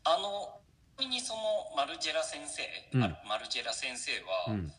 [0.02, 0.60] あの
[0.98, 1.40] ちなみにその
[1.76, 2.62] マルジェラ先生、
[2.98, 3.00] うん。
[3.00, 4.10] マルジェラ先生
[4.48, 4.72] は、うん。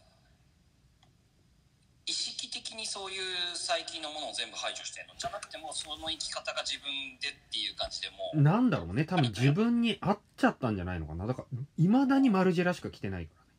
[2.06, 3.22] 意識的にそういう
[3.56, 9.06] 最近のものを全部排除してるのじゃなくてもうその生き方が自分でっていう感じでもうなんだろうね。
[9.06, 11.26] 多分自分に合っちゃったんじゃないのかな。
[11.26, 13.52] だからいまだにマルジェラしか着てないからね。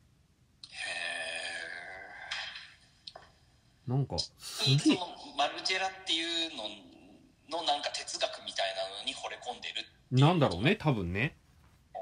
[0.69, 1.06] へ
[3.87, 4.29] なんかそ
[4.69, 4.75] の
[5.37, 6.63] マルジェラっていうの
[7.59, 11.37] のなんか哲学みたいなのに惚れ込んでるなんだろうね多分ね。
[11.95, 11.99] お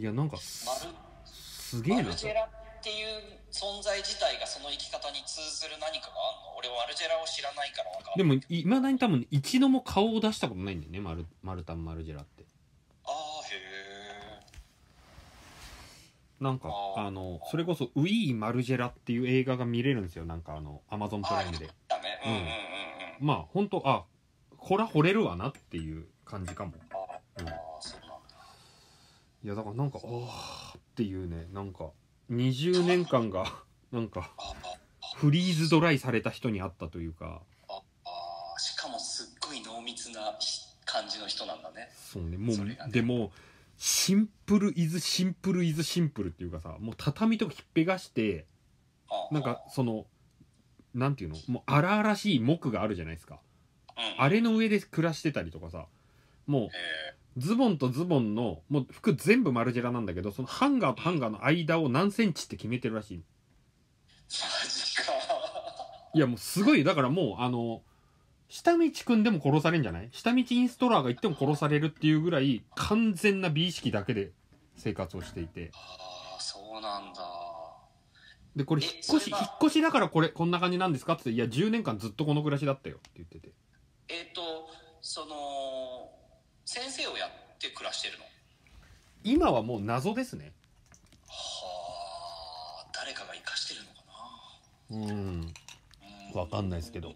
[0.00, 2.02] いやなんかすげえな。
[2.04, 2.48] マルジェラっ
[2.80, 3.06] ていう
[3.50, 6.56] 存在自体がその生き方に通ずる何かがあるの？
[6.58, 12.44] 俺はマルジェラを知らないから分かんないでもいまだに多分一度も顔を出したことないんだよねマルマルタンマルジェラって
[13.04, 13.12] ああ
[13.46, 13.58] へ
[16.40, 17.06] なんかあー。
[17.06, 20.24] あのそれこそ「ウィー・マルジェラ」っていう映画が見れるんですよ。
[20.24, 21.64] なんかあのアマゾンえプライムで
[22.26, 22.32] うん。
[22.32, 22.48] うんうんうん
[23.20, 24.04] まあ本当あ
[24.56, 26.72] こら惚れるわなっていう感じかも。
[27.38, 27.48] うん。
[27.48, 28.16] あーそうなんだ。
[29.44, 31.48] いやだからなんかああっていうね。
[31.52, 31.90] なんか
[32.30, 33.44] 20年間が
[33.90, 34.54] なんかあ
[35.16, 37.42] フリーズドライされた人に会ったというか。
[37.68, 38.60] ああー。
[38.60, 41.90] しかもすっごい濃密なひ感じの人なんだね。
[41.94, 42.36] そうね。
[42.36, 42.78] もうね。
[42.88, 43.32] でも
[43.78, 48.44] シンプルイズシンプルイズシンプルっていうかさもう畳とかひっぺがして
[49.30, 50.04] なんかその
[50.94, 51.36] なんていうの？
[51.46, 53.38] もう荒々しい木があるじゃないですか。
[53.96, 54.22] うん。
[54.22, 55.86] あれの上で暮らしてたりとかさ
[56.46, 56.68] もうへ
[57.36, 63.20] ズボンとズボンのもう服全部マルジェラなんだけどそのハンガーとハンガーの間を何センチって決めてるらしいえ
[64.28, 65.12] マジか。
[66.14, 67.82] いやもうすごいだからもうあの
[68.48, 70.08] 下道くんでも殺されるんじゃない？
[70.12, 74.30] 下道インストラーが行っても殺されるっていうぐらい完全な美意識だけで
[74.76, 75.70] 生活をしていて。
[75.74, 77.20] ああそうなんだ。
[78.56, 81.12] でこれえ引っ越し引っ越しだからこれこんな感じなんですか？
[81.14, 82.96] って言っていや10年間ずっとこの暮らしだったよ。
[82.96, 83.50] って言ってて
[84.08, 84.40] えっ、と
[85.02, 86.10] その
[86.64, 88.24] 先生をやって暮らしてるの？
[89.24, 90.52] 今はもう謎ですね。
[91.28, 95.40] はあ誰かが生かしてるのかうん。
[95.42, 95.46] な
[96.32, 96.38] うん。
[96.40, 97.14] わかんないですけど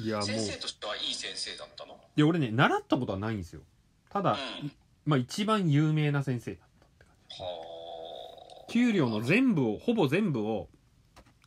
[0.00, 0.26] いやもう。
[0.26, 1.94] 先生としてはいい先生だったの？
[1.94, 3.62] いや俺ね習ったことはないんですよ。
[4.10, 4.72] ただ、うん。
[5.06, 7.42] まあ一番有名な先生だったって感じ。
[7.42, 8.72] はあ。
[8.72, 10.68] 給料の全部をほぼ全部を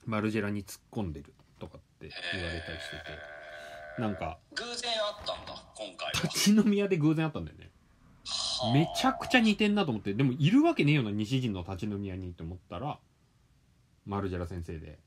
[0.06, 3.32] マルジェラに突っ込んでるとかって言われたりしてて。
[4.00, 6.14] なんか偶然あったんだ今回は。
[6.24, 7.70] 立ち飲み屋で偶然あったんだよね。
[8.26, 8.74] はあ。
[8.74, 10.14] めちゃくちゃ似てんなと思って。
[10.14, 12.98] でもいるわけねえよな西陣の立ち飲み屋にと思ったら
[14.06, 14.98] マルジェラ先生で。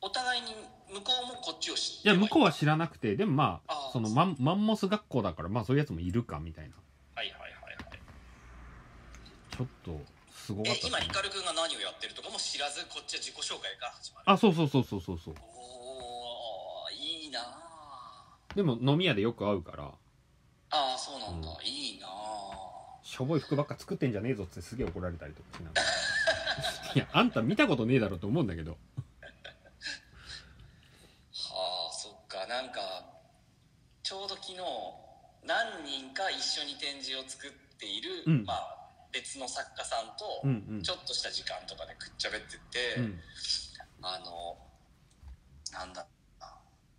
[0.00, 0.54] お互いに
[0.92, 1.21] 向こう
[1.52, 3.92] っちを知っていや向こうはは知らなくてでもまああー。
[3.92, 6.74] そのマンマンモス学校だからまあそういうやつもいるかみたいな。
[7.14, 8.00] はいはいはいはい。
[9.56, 10.00] ちょっと
[10.34, 14.24] すごかったえ今ヒカルくんが何をやってるとかも知らずこっちは自己紹介から始まる。
[14.30, 15.34] あそうそうそうそうそうそう。
[15.34, 18.24] おーいいなあ。
[18.54, 19.84] でも飲み屋でよく会うから。
[19.84, 22.10] ああそうなんだ、ういいなあ。
[23.02, 25.82] しょぼい服ばっか作ってんじゃねえぞってすげえ怒られたりとかしながら。
[26.94, 28.76] いやあんた見たことねえだろと思うんだけどは
[31.90, 32.80] あそっかなんか
[34.02, 34.58] ちょうど昨日
[35.46, 38.44] 何人か一緒に展示を作っている、うん。
[38.44, 38.82] まあ、
[39.12, 40.42] 別の作家さんと
[40.82, 43.20] ちょっとした時間とかでくっちゃべってて、うん。
[44.02, 44.58] あの
[45.72, 46.06] なんだ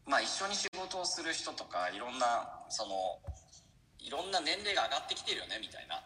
[0.05, 3.19] まあ一緒に仕事をする人とかいろんなその
[3.99, 6.03] いろんな年齢が上がってきてるよねみたいな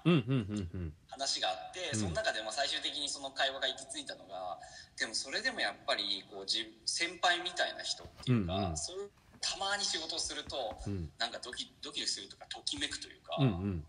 [1.10, 2.00] 話があって、うん。
[2.00, 4.58] その中でも最終的にその会話が行き着いたのが
[4.98, 8.78] でもそれでもやっぱりこう自先輩みたいな人っていうか、うんうん。
[8.78, 9.10] そういう
[9.42, 11.10] たまに仕事をするとうん。
[11.18, 13.86] なんかドキドキするとかときめくというか、うんうん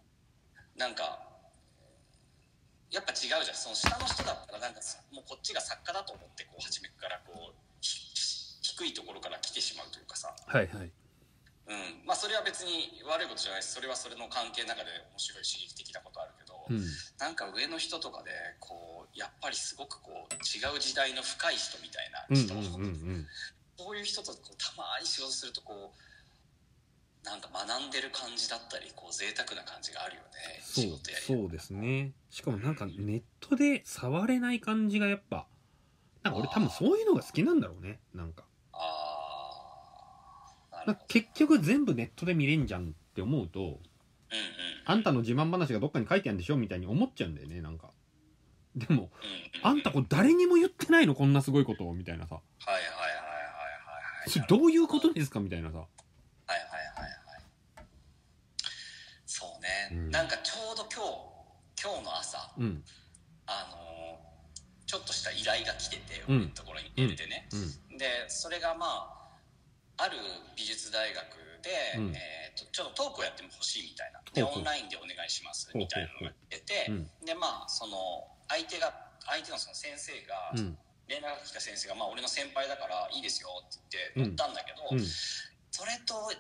[0.79, 1.19] なんか
[2.91, 3.57] やっぱ違うじゃん。
[3.57, 4.81] その下の人だったらなんか
[5.13, 8.01] もうこっちが作家だと思ってこう初めからこうひ
[8.63, 10.91] 低いところから来てしまうというかさ、はいはい。
[11.69, 16.81] うん、まあそれは別に悪いことじゃないしそれはそれの関係の中で面白い刺激的なことあるけど、うん。
[17.19, 18.31] なんか上の人とかで
[18.63, 22.89] こうやっぱりすごくこう違う時代の深い人みたいなうん人、うんう
[23.21, 23.27] ん。
[23.77, 26.08] そういう人とこうたまに仕事するとこう
[27.29, 30.29] なんか学んでる感じだったりこう贅沢な感じがあるよね。
[30.63, 30.99] そう
[31.41, 32.13] そうですね。
[32.31, 35.47] しかもなんかネットで触れない感じがやっぱ
[36.23, 38.01] なんか俺多分そういうのが好きなんだろうね。
[38.15, 38.45] なんか。
[38.73, 38.79] あ
[40.87, 43.79] あ結局全部ネットで見れんじゃんって思うとうんうん
[44.87, 47.91] あんたの自慢話がどっかに書いてあるんでしょみたいに思っちゃうんだよねなんか。
[48.75, 49.11] でも
[49.63, 52.37] あんたこれ誰にも言ってないのこんなすごいことをみたいなさ。
[52.37, 53.15] はいはいはいはいはい
[54.21, 54.31] はい。
[54.31, 55.87] それどういうことですかみたいなさはい
[56.49, 57.11] はいはい
[57.77, 57.85] はい
[59.27, 59.61] そう
[59.91, 60.11] ね、うん。
[60.11, 62.85] なんかちょうど今日今日の朝うん。
[63.47, 63.89] あのー
[64.89, 66.37] ちょっとした依頼が来てて、うん。
[66.37, 67.99] 俺のところにメールでね、うん。
[68.01, 69.05] でそれがま
[70.01, 70.17] あある
[70.57, 71.21] 美術大学
[71.61, 72.17] で、うん。
[72.17, 74.25] えー、とちょっとトークをやってほしいみたいな。
[74.33, 77.11] でオンラインでお願いしますみたいなのが出てうん。
[77.21, 80.79] でまあその相手が相手のその先生が、うん。
[81.05, 85.05] 連絡が来た先生が、まあ、俺の先輩だからいいですよってうん言って乗ったんだけど、うん。
[85.05, 86.33] それと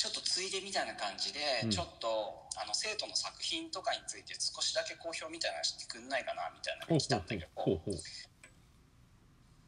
[0.00, 1.70] ちょっとついでみたいな感じで、うん。
[1.70, 2.08] ちょっと
[2.56, 8.00] あの生徒の作品とかについて少しだけ公表みたいなのしてくんないかなみたいなのが来たんだけどほうほうほう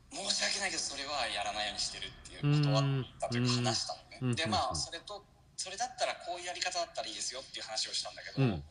[0.08, 4.34] 申し訳ないけどそれはやらないようにしてるっていう断ったというかうん話したのね、うん。
[4.34, 4.72] でまうん。
[4.72, 5.20] あそれと
[5.60, 8.64] それだったらこういうやり方だったらいいですよっていう話をしたんだけど、うん。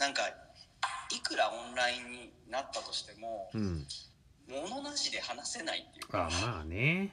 [0.00, 0.32] なんか
[1.12, 3.84] いくらオンラインになったとしてもうん。
[4.48, 7.12] 物なしで話せないっていうあかまあね。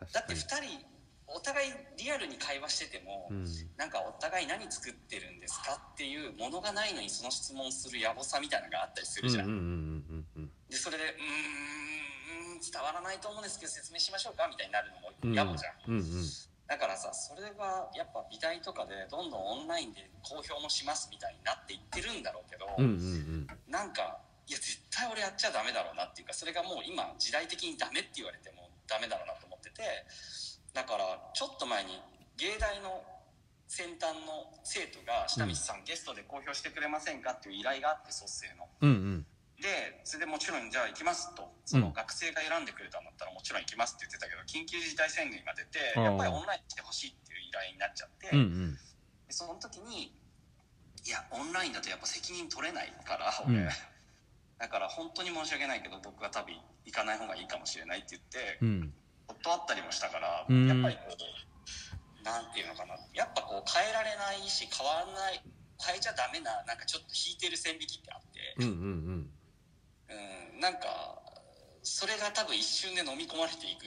[0.00, 0.97] だって確かに2人
[1.34, 3.46] お互いリアルに会話してても、うん。
[3.76, 9.68] なんかお互い何作ってるんですかっていうものがないのにその質問する野暮さみたいなのがあったりするじゃん、うんうんうんう
[10.14, 15.34] んうんでそれでうーん伝わらないと思うんですけど説明しましょうかみたいになるのもうん。
[15.34, 16.24] 野暮じゃん、うんうん。
[16.66, 23.92] だからさそれがやっぱ美大とかでどんどんオンラインで公表もしますみたいになっていってるんだろうけど、うんうんなん。
[23.92, 29.84] かいや絶対俺やっちゃダメだろうなっていうかそれがもう今時代的にダメって言われてもダメだろうなと思ってて
[30.74, 32.00] だからちょっと前に
[32.36, 33.04] 芸大の
[33.66, 38.68] 先端の生徒が「下道さん、ゲストで公表してくれませんか?」っていう依頼があって卒生の。
[38.80, 39.26] うんうん。
[39.60, 41.52] でそれでもちろんじゃあ行きますと。
[41.64, 48.74] その学生が選んでくれたんだったらもちろん行きますって言ってたけど緊急事態宣言が出てやっぱりオンラインしてほしいっていう依頼になっちゃって、うんうん。
[49.26, 50.16] でその時に
[51.04, 53.68] いやオンラインだとやっぱ責任取れないから俺、うん。
[54.58, 56.54] だから本当に申し訳ないけど僕は多分
[56.84, 58.94] 行かない方がいいかもしれないって言ってうん
[59.28, 60.66] 断ったりもしたから、うん。
[60.66, 62.96] やっぱりこうなんていうのかな。
[63.14, 65.40] やっぱこう変えられないし変わらない
[65.78, 68.54] 変えちゃダメななんかちょっと引いてる線引きってあって。
[68.58, 69.30] うんうん
[70.08, 71.20] うん、なんか
[71.82, 73.86] それが多分一瞬で飲み込まれていく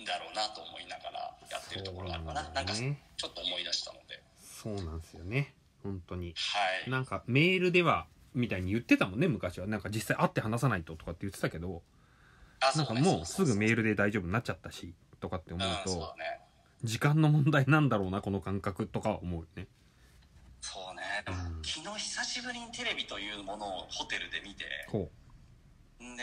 [0.00, 2.44] んだろうなと思いながらやってるところがあるかな。
[2.44, 4.22] そうなんかちょっと思い出したので。
[4.42, 5.54] そうなんですよね。
[5.82, 6.34] 本当に。
[6.36, 6.90] はい。
[6.90, 9.66] なんかメールではみたいに言ってたもんね昔は。
[9.66, 11.82] なんか実際会って話さないととかって言ってたけど。
[11.86, 11.99] あ
[12.76, 16.14] なんかもうすぐメールで大丈夫になっちゃったしとかって思うと
[16.84, 19.66] 時間の問題なんだろうなこの感覚とかは思うよね。
[20.60, 21.02] そうね。
[21.26, 21.62] うん。
[21.64, 25.10] 昨日久しぶりにテレビというものをホテルで見てほ
[26.02, 26.22] んで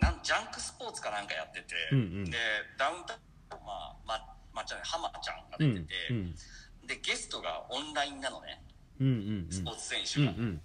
[0.00, 2.24] なんジャンクスポーツかなんかやってて、うんうん。
[2.30, 2.36] で
[2.78, 3.20] ダウンタウン
[3.64, 6.34] まあままっちゃん浜ちゃんがううん出てて、うん
[6.86, 8.60] でゲストがオンラインなのね。
[9.00, 9.46] うんうん。
[9.50, 10.62] スポーツ選手が、うんうん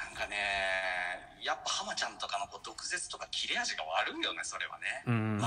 [0.00, 0.36] なんかね
[1.44, 5.38] やっぱ浜ちゃんとかのこう毒舌とか切れ味が悪いよねそれはね、うん。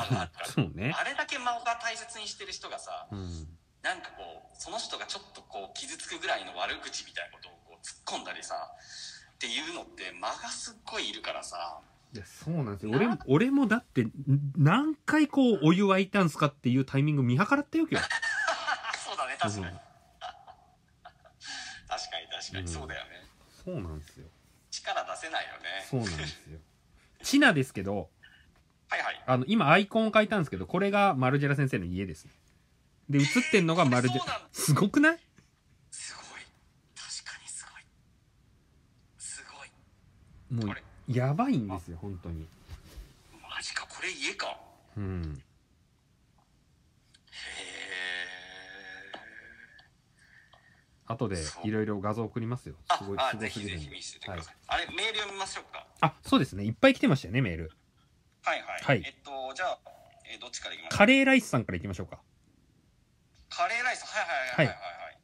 [0.76, 0.94] ね。
[0.94, 3.48] あれだけ間が大切にしてる人がさうん。
[3.82, 11.80] なんかこうその人がちょっとこう傷つくぐらいの悪口みたいなことをこう突っ込んだりさっていうのって間がすっごいいるからさ。
[12.14, 12.92] いやそうなんですよ。
[12.94, 14.12] 俺も俺もだってん
[14.56, 18.08] 何回こうお湯沸いたんすかっていうタイミング見計らったよ今日
[19.04, 19.72] そうだね確かに、うん。
[19.74, 19.82] 確
[22.10, 22.68] かに確かに、うん。
[22.68, 23.10] そうだよね。
[23.66, 24.28] そうなんですよ
[24.84, 25.86] 力出せないよね。
[25.90, 26.60] そうなんですよ。
[27.24, 28.10] チナですけど
[28.90, 29.24] はいはい。
[29.26, 32.28] あの今アイコンを変えたんですけどこれがマルジェラ先生の家です
[33.10, 34.48] で映ってんのがマルジェそうなんだ。
[34.52, 35.20] すごくない？
[35.92, 36.26] すごい。
[36.96, 37.84] 確かにすごい。
[39.18, 39.44] す
[40.52, 40.66] ごい。
[40.68, 40.76] もう
[41.12, 42.48] やばいんですよ本当に。
[43.32, 43.86] マジか。
[43.90, 44.58] これ家か。
[44.98, 45.42] うん
[51.14, 52.76] 後でいろいろ画像送りますよ。
[52.88, 56.64] あすごいすごあぜひぜひ見せてくはいださい、あれメール読みましょうかあそうですね。
[56.64, 57.72] いっぱい来てましたよねメール。
[58.44, 59.04] はいはい、はい。
[59.06, 59.80] えっとじゃあ、
[60.32, 60.92] えーどっちからいきます？
[60.92, 62.20] かカレーライスさんからいきましょうか。
[63.50, 64.06] カレーライス？
[64.06, 65.06] はいはいはいはいはい。
[65.06, 65.18] はい、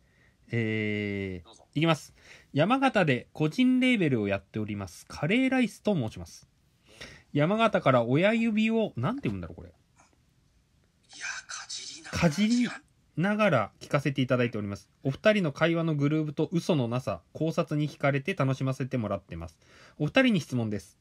[0.52, 1.66] えーどうぞ。
[1.74, 2.14] いきます。
[2.54, 5.06] 山形で個人レーベルをやっております。
[5.08, 6.48] カレーライスと申します。
[7.34, 9.70] 山形から親指をなんて言うんだろうこれ。
[9.70, 9.72] い
[11.20, 12.68] やかじりなかじり
[13.18, 14.90] ながら聞かせていただいております。
[15.04, 19.58] お二人の会話のグルーヴと嘘のなさ考察に惹かれて楽しませてもらってます。
[19.98, 20.98] お二人に質問です。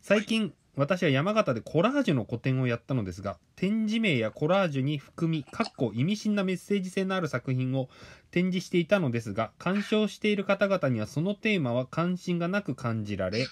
[0.00, 7.88] 最近、私は山形でコラージュの個展をやったのですが展示名やコラージュに含みかっこ意味深なメッセージ性のある作品を
[8.32, 13.46] 展示していたのですが鑑賞している方々にはそのテーマは関心がなく感じられ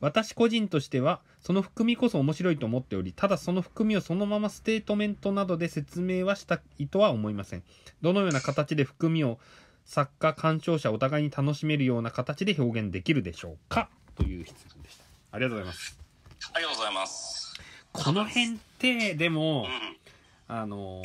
[0.00, 7.62] 私個人としてはその含みこそ面白いと思っておりただその含みをそのままステートメントなどで説明はしたいとは思いません。
[8.02, 9.38] どのような形で含みを
[9.84, 13.88] 作家鑑賞者お互いに楽しめるような形で表現できるでしょうか？
[14.16, 15.04] という質問でした。
[15.32, 15.98] ありがとうございます。
[16.54, 17.60] ありがとうございます。
[17.92, 19.96] この辺ってでもうん。
[20.48, 21.02] あの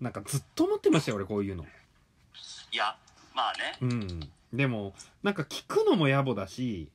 [0.00, 1.64] ーなんかずっと思ってましたよ俺こういうの。
[1.64, 2.96] いや
[3.34, 3.78] まあね。
[3.80, 4.20] うん。
[4.52, 6.88] でもなんか聞くのも野暮だし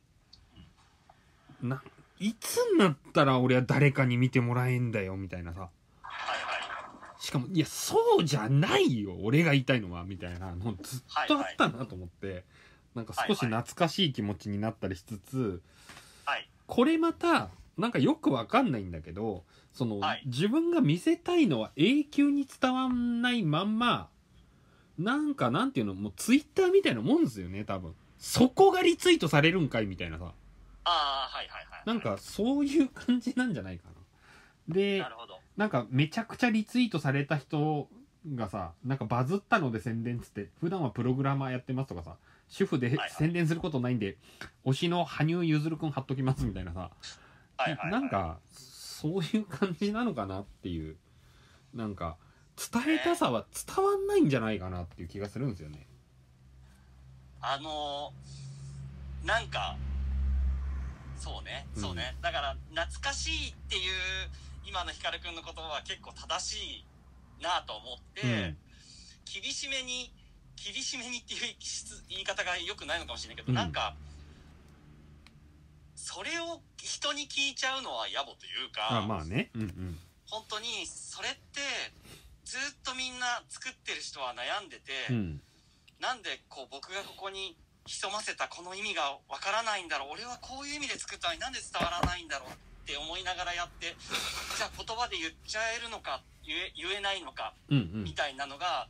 [1.64, 1.82] な
[2.20, 5.70] いつになったら俺は誰かに見てもらえんだよみたいなさ。
[7.20, 12.44] しかもいやそうじゃないよ俺が言いたいのはみたいなのずっとあったなと思って、
[12.96, 15.62] なんか少し懐かしい気持ちになったりしつつ、
[16.26, 16.50] はい。
[16.68, 19.44] これまたなんかよくわかんないんだけど
[19.74, 20.24] その、はい。
[20.26, 24.10] 自分が見せたいのは永久に伝わんないまんま
[25.00, 27.94] なんかなんていうのもうツイッターみたいなもんですよね多分。
[28.20, 30.34] そこがリツイートされるんかいみたいなさ
[30.86, 34.74] ああはいはいはいなんかそういう感じなんじゃないかな。
[34.74, 35.40] でなるほど。
[35.58, 37.90] なんかめちゃくちゃリツイートされた人
[38.36, 42.16] がさなんかバズったので宣伝っつって普段はプログラマーやってますとかさ
[42.48, 43.10] 主婦ではい。
[43.10, 44.18] 宣伝することないんで
[44.66, 46.92] 推しの羽生結弦くん貼っときますみたいなさ。
[47.58, 47.92] はいはいはい。
[47.92, 50.98] なんかそういう感じなのかなっていう。
[51.74, 52.18] なんか
[52.72, 55.88] 伝えたさは伝わんないんじゃないかなっていう気がするんですよね。
[57.42, 59.78] あのーなんか
[61.24, 61.66] そうね。
[61.74, 64.28] そうね、だから懐かしいっていう
[64.68, 68.58] 今の光くんの言葉は結構正しいなと思って、うん。
[69.24, 70.12] 厳しめに
[70.60, 71.56] 厳しめにっていう
[72.10, 73.56] 言い方が良くないのかもしれないけど、うん。
[73.56, 73.96] なんか
[75.96, 79.50] それを人に聞いちゃうのは野暮というか、あまあね。
[79.56, 80.00] うんうん。
[80.28, 81.40] 本当にそれって
[82.44, 85.42] ずっとみんな作ってる人は悩んでて、うん。
[86.02, 87.56] なんでこう僕がここに
[87.86, 90.10] 潜ませたこの意味がわからないんだろう。
[90.14, 92.50] 俺はこういう意味で作ったのになんで伝わらないんだろう。
[92.84, 93.96] って思いながらやって
[94.58, 98.90] じゃあ言葉で言っちゃえるのか言え言えないのかみたいなのが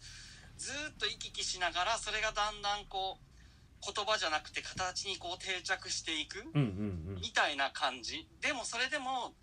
[0.57, 8.27] ずっと行き来しながらそれがだんだんこう言葉じゃなくて形にこう定着していくみたいな感じ。
[8.41, 9.35] でもそれでも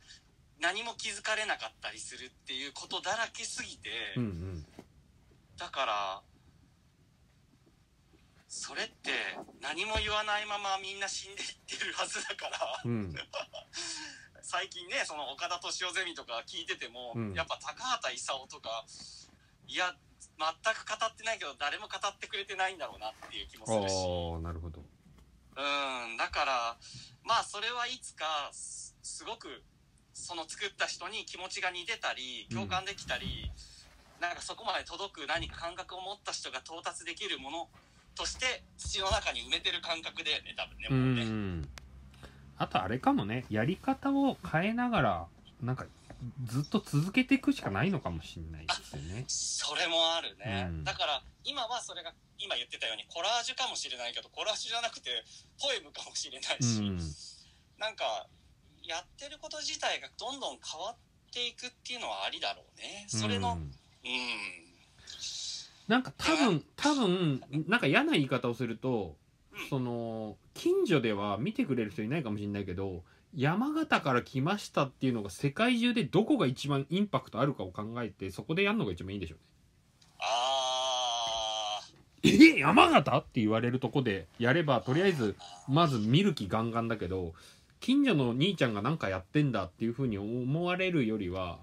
[0.58, 4.14] 何も気づかれなかったりするっていうことだらけすぎて、
[5.56, 6.22] だから
[8.50, 9.14] それって
[9.62, 12.82] 何も言わないままみんな死んでいってるはずだから。
[12.84, 13.14] うん。
[14.42, 17.32] 最近ねその岡田敏夫ゼミとか聞いてても、うん。
[17.32, 18.84] やっぱ高畑勲とか
[19.68, 24.42] いや全く語ってないけど誰も語ってくれてないんだろうなっていう気もするし。
[24.42, 24.80] なるほど。
[24.82, 26.76] うんだから
[27.22, 29.62] まあそれはいつかすすごく
[30.12, 33.52] その作った人に気持ちが似てたり共感できたり、
[34.18, 37.70] なんかそこまで届く何か感覚を持った人が到達できるもの
[38.14, 41.68] として土の中に埋めてる感覚だよね多分ねうもうね、ん
[42.58, 43.46] あとあれかもね。
[43.48, 45.26] やり方を変えながら
[45.62, 45.86] なんか
[46.44, 50.84] ずっと続けていくしかないのかもしれないですよねそれもあるね、うん。
[50.84, 55.08] だから今はそれが今言ってたようにコラージュかもしれないけどコラージュじゃなくて
[55.60, 57.00] ポエムかもしれないうし、ん。
[57.80, 58.26] なんか
[58.84, 60.96] やってること自体がどんどん変わっ
[61.32, 63.06] ていくっていうのはありだろうね。
[63.08, 63.58] それのうん。
[63.60, 64.69] うん
[65.90, 69.16] なんか多分多分なんか嫌な言い方をすると
[69.52, 69.68] うん。
[69.68, 73.02] その近所では見てくれる人いないかもしれないけど
[73.34, 79.44] 山形から来ましたっていうのが世界中でどこが一番インパクトあるかを考えてそこでやるのが一番いいんでしょうね。
[80.20, 81.80] あ
[82.22, 82.60] え？
[82.60, 83.18] 山形？
[83.18, 85.34] って言われるとこでやればとりあえず
[85.66, 87.32] まず見る気ガンガンだけど
[87.80, 91.58] 近所の兄ちゃんが何かやってんだっていう風に思われるよりは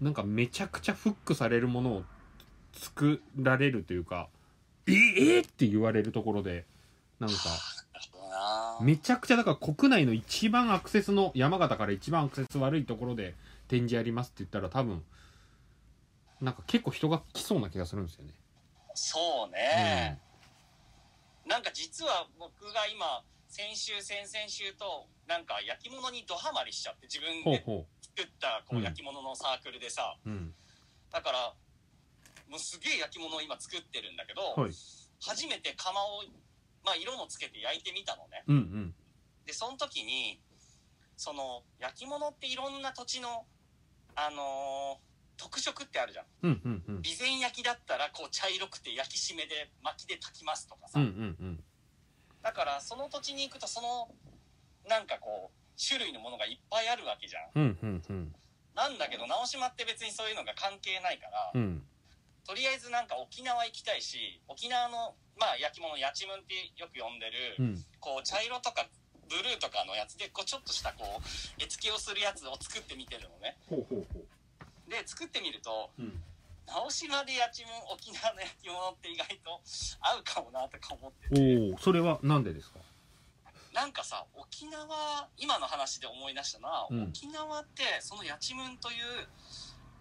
[0.00, 2.02] なんかめちゃくちゃフックされるものを
[2.76, 4.28] 作られるというか
[4.86, 4.92] え
[5.36, 5.40] え？
[5.40, 6.64] って言われるところで
[7.18, 7.36] なんか
[8.80, 13.34] めちゃくちゃだから国内の一番アクセスの山形から一番アクセス悪いところで
[13.68, 15.02] 展示やりますって言ったら多分
[16.40, 18.34] なんか結構人が来そうな気がするんですよね。
[18.94, 20.18] そうね、
[21.46, 28.82] なんか実は僕が今先週先々週となんか焼き物にドハマりしちゃって自分で作ったこううん。
[28.82, 30.54] 焼き物のサークルでさ、ううん。
[31.10, 31.54] だから
[32.48, 34.72] もうすげえ焼き物を今作ってるんだけど、はい。
[35.20, 36.22] 初めて窯を、
[36.84, 38.44] まあ、色もつけて焼いてみたのね。
[38.46, 38.94] うんうん。
[39.44, 40.40] でその時に
[41.16, 43.46] その焼き物っていろんな土地の
[44.14, 45.06] あのー
[45.38, 46.24] 特色ってあるじゃん。
[46.44, 47.02] うんうんうん。
[47.04, 51.64] 備前焼きだったらこう茶色くて焼き締めで薪で炊きますとかさ、うんうんうん。
[52.42, 54.08] だからその土地に行くとその
[54.88, 57.50] なんかこう種類のものがいっぱいあるわけじゃん。
[57.54, 58.34] うんうんうん。
[58.74, 61.82] なんだけど直島って別にそういうのが関係ないから、うん
[62.46, 67.84] とりあえずなんか沖縄行きたいし沖縄のまあ焼き物やちむんってよく呼んでる、うん。
[67.98, 68.86] こう茶色とか
[69.28, 73.58] ブルーとかのやつでこうちょっとしたこう絵付けをするやつを作ってみてるのね。
[73.68, 74.20] ほうほうほ
[74.88, 76.22] で作ってみるとううん。
[76.66, 79.60] 直島でやちむん沖縄の焼き物って意外と
[80.00, 81.72] 合うかもなとか思ってて。
[81.72, 82.78] おおそれはなんでですか？
[83.74, 87.02] なんかさ沖縄今の話で思い出したのは、うん。
[87.08, 89.28] 沖縄ってそのやちむんという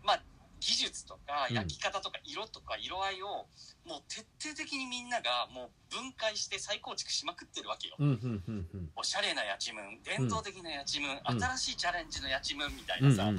[0.03, 0.21] まあ
[0.59, 1.55] 技術とかうん。
[1.55, 3.47] 焼き方とか色とか色合いを
[3.85, 7.95] もう徹底的にみんながもう分解して再構築しまくってるわけよ。
[7.99, 8.89] うんうんうんうん。
[8.95, 13.31] おしゃれなやちむん伝統的なやちむん、ん新しいチャレンジのやちむんみたいうんなさ、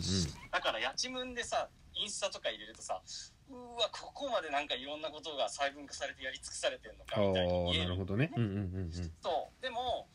[0.50, 3.00] だからやちむんでさインスタとか入れるとさ
[3.48, 8.30] うわここまでなんかいろんなことが細分化されてやり尽くされてるのかあみたいに見えるあなるほどね。
[8.36, 8.92] うんうんうん。
[9.22, 9.62] そう。
[9.62, 10.06] でも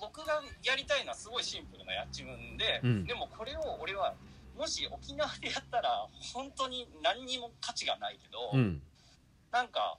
[0.00, 3.04] 僕がやりたいのはすごいシンプルなやちむんで、うん。
[3.04, 4.14] でもこれを俺は
[4.56, 8.60] もし沖縄でやったら本当に何にも価値がないけど、うん。
[8.60, 8.82] うん
[9.52, 9.98] なんか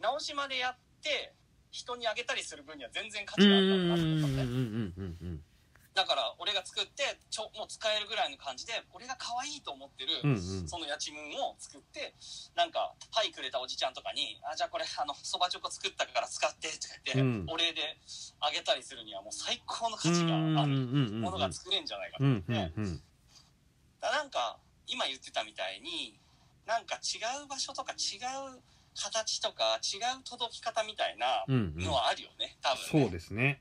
[0.00, 1.34] 直島でやって
[1.70, 5.44] 人にあげたりする分には全然価うん値があるなと思ったねんうんうんうん
[5.92, 10.68] だから俺が作ってちょもう使えるぐらいの感じで俺が可愛いと思ってる、うんうん。
[10.68, 12.14] そのやちむんを作って
[12.56, 17.46] なんかパイくれたおじちゃんとかに「あじゃあこれあのそばチョコ作ったから使って」とか言って、うん。
[17.50, 17.98] お礼で
[18.40, 20.72] あげたりするにはもう最高の価値がある
[21.20, 22.72] ものが作れんじゃないかとうん思って、
[24.00, 26.18] だなんか今言ってたみたいに
[26.66, 28.16] なんか違う場所とか違
[28.54, 28.60] う
[28.94, 31.84] 形とか違う届き方みたいなうんうん。
[31.84, 33.04] のはあるよね多分ね。
[33.04, 33.60] そうですね。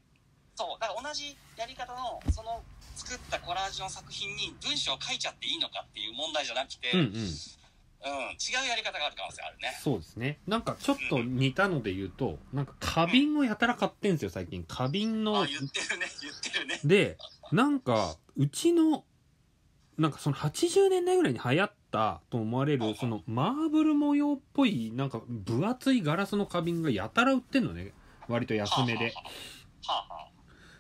[0.55, 2.63] そうだから同じやり方のその
[2.95, 7.05] 作ったコラージュの作品に文章を書いちゃっていいのかっていう問題じゃなくて、うんうん。
[7.07, 9.77] うん、違うやり方がある可能性あるね。
[9.83, 10.39] そうですね。
[10.47, 14.63] なんかちょっと似たので言うとなんか花瓶をやたら買ってんすよ最近。
[14.67, 16.79] 花瓶のあ、言ってるね、言ってるね。
[16.83, 17.17] で
[17.51, 19.03] なんかうちの
[19.97, 27.93] なんかその80年代ぐらいに流行ったと思われるそのマーブル模様っぽいなんか分厚いガラスの花瓶がやたら売ってんのね。
[28.27, 29.13] 割と安めで。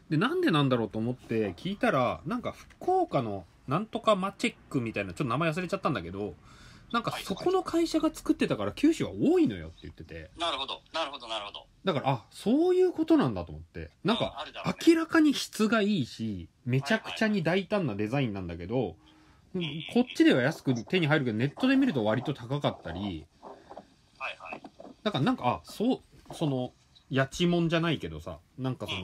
[0.09, 6.35] でなんでなんだろうと思って聞いたらなんか福岡のなんとかマチェックみたいなちょっと名前忘れちゃったんだけど
[6.91, 10.31] なんかそこの会社が作ってたから九州は多いのよって言ってて。
[10.37, 11.65] あ、なるほど、なるほど、なるほど。
[11.83, 13.91] だからあそういうことなんだと思って。
[14.05, 14.45] なんうんか
[14.87, 19.06] 明らかに質がいいしめちゃくちゃに大胆なデザインなんだけどうん
[19.93, 23.25] こっちでは安く手に入るけどネットで見ると割と高かったり。
[24.17, 24.61] はいはい。
[25.03, 26.71] だからなんかあそうその
[27.09, 29.01] やちもんじゃないけどさなんかその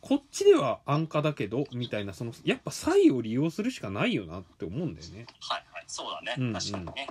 [0.00, 5.26] こっちでは安価だけどみたいなそのやっぱ差異を利用するしかないよなって思うんだよね。
[5.40, 6.34] はいはい、そうだね。
[6.38, 6.52] うんうん。
[6.54, 7.06] 確かにね。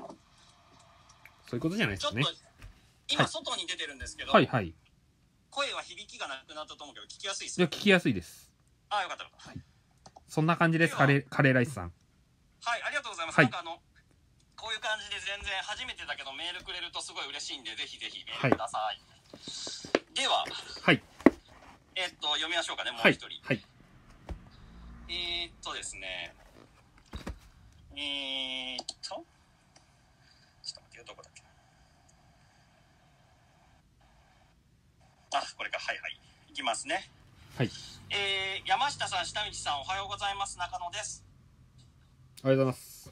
[1.47, 2.23] そういうことじゃないですかね。
[2.23, 2.39] ちょっと、
[3.09, 4.67] 今外に出てるんですけど、はいはい。
[4.67, 4.73] い
[5.51, 8.51] 声は響きがなくなったと思うけど、聞きやすいですや聞きやすいです。
[8.89, 9.49] あ、よかったよかった。
[9.49, 9.61] はい。
[10.27, 11.91] そんな感じですカレーカレーライスさん
[12.69, 13.41] はい、ありがとうございます。
[13.41, 13.81] はいなんかあの、
[14.53, 19.01] こういう感じで全然初めてだけどメールくれるとすごい嬉しいんで、ぜひぜひメールください。
[20.13, 20.45] では、
[20.85, 21.01] はい
[21.97, 23.41] えっと、読みましょうかね、もうはい一人。
[23.41, 23.65] はい
[25.09, 26.35] えー、っとですね。
[27.97, 29.25] えー、っと、ちょっ
[30.77, 31.49] と待ってよ、どこだっけな。
[35.41, 36.19] あ、これか、はいはい。
[36.49, 37.09] いきますね。
[37.57, 37.71] はい
[38.11, 40.59] えー、山下さん、下道さん、おはようございます。
[40.59, 41.28] 中野です。
[42.41, 43.11] ありがとうございます。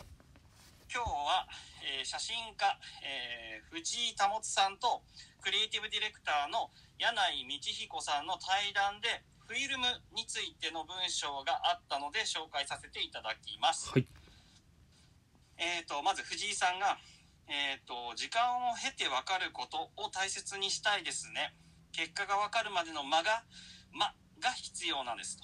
[0.87, 1.47] 今日は、
[1.83, 2.63] えー写真家、
[3.03, 5.03] えー藤井保さんと
[5.43, 9.83] クリエイティブディレクターの柳井道彦さんの対談でフィルム
[10.15, 13.91] についての文章があったので紹介させていただきます。
[13.91, 14.07] はい。
[15.59, 16.97] えー、とまず藤井さんが、
[17.51, 21.51] えーと「時間を経て分かることを大切にしたいですね」
[21.91, 23.43] 「結果が分かるまでの間が
[23.91, 25.35] 間が必要なんです」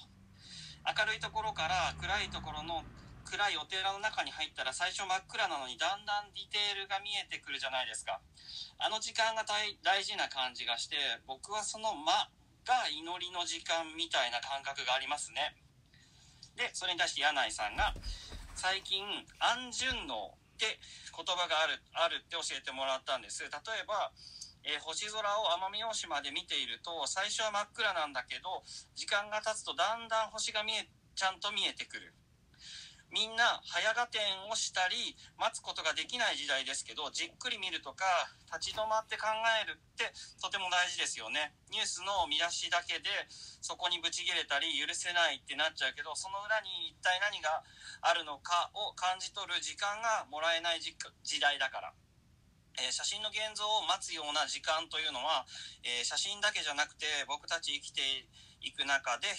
[0.88, 2.82] 明るいところから暗いところの
[3.24, 8.20] 暗いお寺の中に入ったら最初真っ暗なのにだんだんディテールが見えてくるじゃないですか。
[8.78, 10.96] あの時間が大事な感じがして
[11.26, 12.28] 僕はその間
[12.64, 15.56] が祈りの時間みたいな感覚がありますね。
[16.56, 17.94] でそれに対して柳井さんが
[18.54, 19.02] 最近
[19.40, 20.78] 安順応って
[21.10, 23.42] 言葉があるあるって教えてもらったんです。
[23.42, 24.12] 例えば
[24.64, 28.62] えー星空を奄美大島で見ていると最初は真っ暗なんだけど
[28.94, 32.14] 時間が経つとだんだん星が見えちゃんと見えてくる。
[33.14, 38.02] みんな早合点をしたり待つことができない時代ですけどじっくり見るとか
[38.50, 40.10] 立ち止まって考えるって
[40.42, 41.54] とても大事ですよね。
[41.70, 43.06] ニュースの見出しだけで
[43.62, 47.62] そこにブチ切れたり許せないってなっちゃうけどその裏に一体何が
[48.02, 51.94] あるのかを感じ取る時間がもらえない時時代だから、
[52.82, 55.46] えー写真の現像を待つような時間というのは、
[55.86, 58.02] えー写真だけじゃなくて僕たち生きて
[58.58, 59.30] いく中で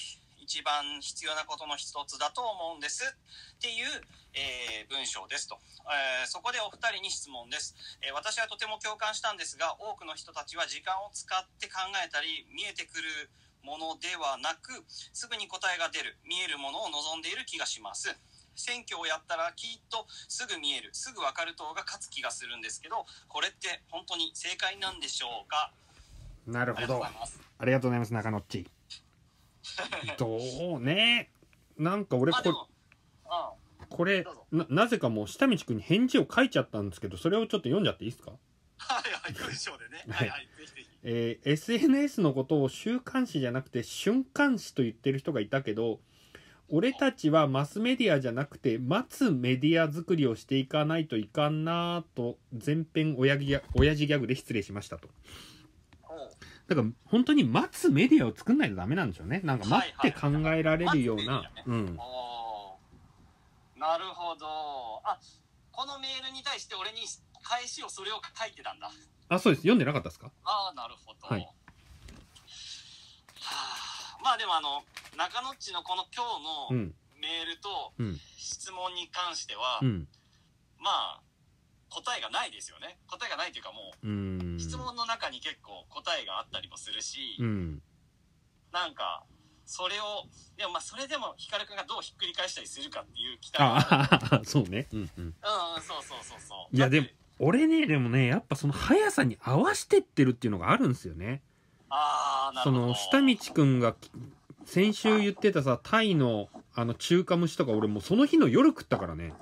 [0.45, 3.01] 一番必要なことの一つだと思うんです。
[3.01, 3.89] っていう、
[4.37, 5.57] えー文章ですと、
[5.89, 7.73] えーそこでお二人に質問です、
[8.05, 13.31] えー私はとても共感したんですが多くの人たちは時間を使って考えたり見えてくる
[13.63, 18.13] ものではなくすぐに答えが出る見えるものを望んでいる気がします。
[18.55, 25.73] 選挙をやったらきっとすぐ見えるすぐ分かる党が勝つ気がするんですけどこれって本当に正解なんでしょうか？
[26.45, 26.85] なるほど。
[26.85, 27.39] ありがとうございます。
[27.57, 28.67] ありがとうございます中野っち
[30.17, 31.31] どうね。
[31.77, 32.51] なんか俺これ
[33.89, 38.31] これななぜかもう下道くんに返事を書いちゃったんですけどそれをちょっと読んじゃっていいですか？
[38.77, 40.03] はいはい文章でね。
[40.07, 40.89] ははいいはいぜひぜひ。
[41.03, 45.99] えー SNS のことを週刊誌じゃなくて瞬間誌と言ってる人がいたけど
[46.67, 55.07] 俺たちはマスメディアじゃなくて待つメディア作りをしていかないといかんなぁと全編親父ギャグで失礼しましたと
[56.67, 59.41] だから本当に待つメディアを作んないとダメなんでしょうね。
[59.43, 61.23] なんか待って考えられるような。
[61.23, 61.63] はいはいはい。
[61.67, 61.97] うん。
[63.77, 64.47] なるほど。
[65.03, 65.19] あ
[65.71, 67.01] このメールに対して俺に
[67.43, 68.89] 返しをそれを書いてたんだ。
[69.29, 69.61] あそうです。
[69.61, 70.31] 読んでなかったですか？
[70.43, 71.41] ああなるほど、はい。
[71.41, 71.47] は
[73.41, 74.17] あ。
[74.23, 74.83] まあでもあの
[75.17, 76.23] 中野っちのこの今
[76.69, 76.95] 日のうん。
[77.21, 78.19] メールとうん。
[78.37, 80.07] 質問に関しては、うん。
[80.79, 81.21] まあ
[82.03, 82.97] 答えがないですよね。
[83.07, 87.81] 答えがないというかもう質問の中に結構答えがあったりもするし、うん。
[88.73, 89.23] なんか
[89.65, 90.27] それを
[90.57, 94.87] でもまあそれでも光くんがどうひっくり返したりするかっていう期待があるああそうね。
[94.91, 95.07] うんうん。
[95.17, 95.33] うんうん
[95.81, 96.75] そうそうそうそう。
[96.75, 97.07] いやでも
[97.39, 101.41] 俺ねでもねやっぱその速さに合わしてってるっていうのがあるんですよね。
[101.89, 102.87] そああなるほど。
[102.87, 103.95] の下道くんが
[104.65, 109.33] 先週言ってたさタイのあの中華蒸しとか俺もうその日の夜食ったからね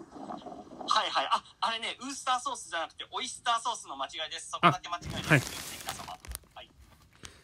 [1.84, 4.52] ねウースターソースじゃなくてオイスターソースの間違いです。
[4.52, 5.42] そこだけ間違いです、はい。
[5.82, 6.18] 皆様。
[6.56, 6.70] はい。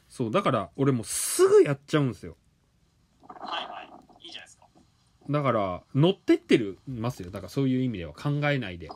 [0.07, 2.37] そうだから俺もうすぐやっちゃうんですよ。
[3.27, 3.81] はいは
[4.21, 4.25] い。
[4.25, 4.65] いいじゃないですか。
[5.29, 7.29] だから乗ってってるますよ。
[7.29, 8.13] だからそういう意味では。
[8.13, 8.89] 考えないで。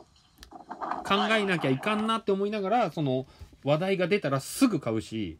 [1.04, 3.26] 考えなきゃいかんなって思いながらその
[3.62, 5.38] 話題が出たらすぐ買うし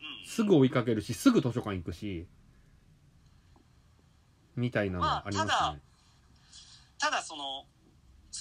[0.00, 2.26] うんすぐ追いかけるしすぐ図書館行くし
[4.56, 5.80] みたいなのありますまあね、
[6.98, 7.64] ただその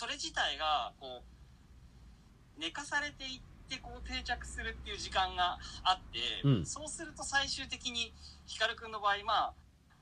[0.02, 6.66] それ自体がこう寝かされていってこう定着するっていう時間があって、うん。
[6.66, 8.12] そうすると最終的に
[8.47, 9.54] 光くんの場合まあ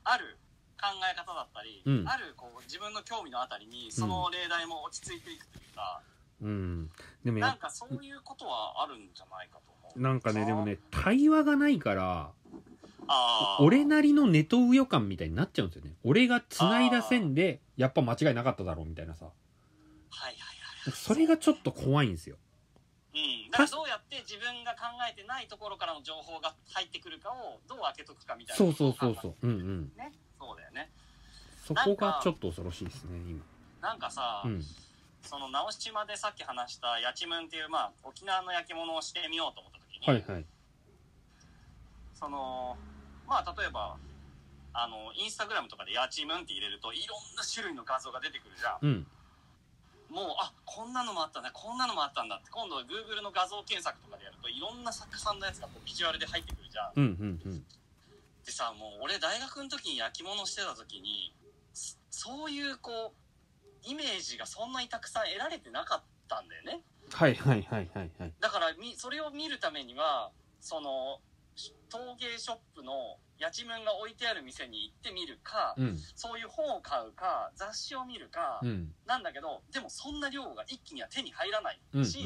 [0.04, 0.38] ある
[0.80, 2.08] 考え方だったり、うん。
[2.08, 6.00] あるこう自分の興味のあたりにその例題も落ち着いていくというか、
[6.40, 6.88] うん。
[7.22, 10.00] でもやなんかそういうことはあるんじゃないかと思う。
[10.00, 12.30] なんかねでもね対話がないから
[13.06, 13.62] あー。
[13.62, 15.92] 俺なりのネトウヨ感みたいになっちゃうんですよね。
[16.04, 19.26] 俺が繋いだ線でやっぱ間違いなかっただろうみたいなさ。
[20.94, 22.36] それがちょっと怖いんですよ。
[23.12, 28.58] うん、だからどうやって自分が考えてないところからの情報が入ってくるかをどう開けとくかみたいな。
[28.58, 29.34] そうそうそううそう。
[29.42, 29.92] うんうん。
[29.96, 30.12] ね。
[30.38, 30.90] そうだよね。
[31.66, 33.20] そこがちょっと恐ろしいですね
[33.80, 34.64] なんかさ、今うん。
[35.22, 40.44] その直島でさっき話したやちむんっていう、まあ、沖縄の焼き物をしてみようと思った時に、はいはい。
[42.14, 42.76] その
[43.26, 43.96] まあ例えば
[44.72, 48.78] あのインスタグラムとかでやちむんって入れるといろんな種類の画像が出てくるじゃん。
[48.82, 49.06] うん
[50.10, 56.92] もうあこんなのもあったねこんなのもあったんだって今度 Google の画像検索とかでやるといろんな作家さんのやつがこうビジュアルで入ってくるじゃん。
[56.96, 57.64] うんうんうん。
[58.44, 61.32] でさもう俺大学の時に焼き物してた時に
[61.72, 66.80] そそういうこうイメージがそんなにたくさん得られてなかったんだよね。
[67.12, 68.32] はいはいはいはいはい。
[68.40, 70.30] だからみそれを見るためには
[70.60, 71.20] その
[71.88, 75.98] 陶芸ショップのやちむんが置いてある店に行ってみるか、うん。
[76.14, 78.92] そういう本を買うか雑誌を見るか、うん。
[79.06, 82.18] なんだけどでもそんな量が一気には手に入らないうんし、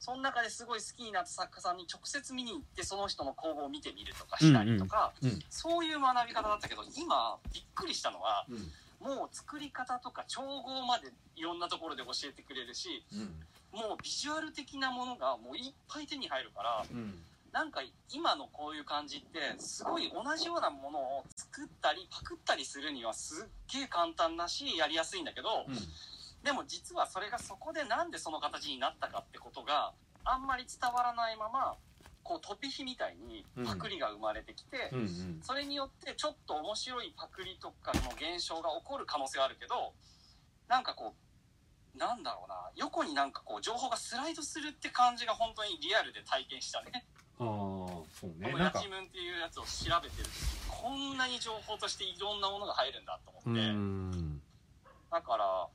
[0.00, 8.72] その中ですごい好きになった作家さんに直接見に行ってその人の工房を見てみるとかしたりとか、うんうんそういう学び方だったけど今びっくりしたのはうん。
[9.00, 13.02] もう作り方とか調合までいろんなところで教えてくれるし
[13.72, 17.14] もうビジュアル的なものがもういっぱい手に入るからうん
[17.52, 17.80] なんか
[18.12, 25.66] 今のこういう感じってすごい同じようなものを作ったりパクったりするにはすっげえ簡単だしやりやすいんだけど
[26.44, 29.92] でも実はそれがそこでなんでその形になったかってことが
[30.24, 31.74] あんまり伝わらないまま
[32.22, 35.40] こう飛び火みたいにパクリが生まれてきて、うんうん。
[35.42, 39.92] それによってちょっと面白いパクリとかの現象が起こる可能性はあるけど
[40.68, 41.14] なんかこ
[41.96, 42.70] うなんだろうな。
[42.76, 47.04] 横になんかこう情報がスライドするって感じが本当にリアルで体験したね
[47.40, 47.46] ああ
[48.12, 48.52] そうね。
[48.52, 49.68] なっていうやつを調
[50.02, 50.30] べてる時
[50.68, 54.40] こんなに情報としていろんなものが入るんだとう思って、ん。
[55.10, 55.68] だから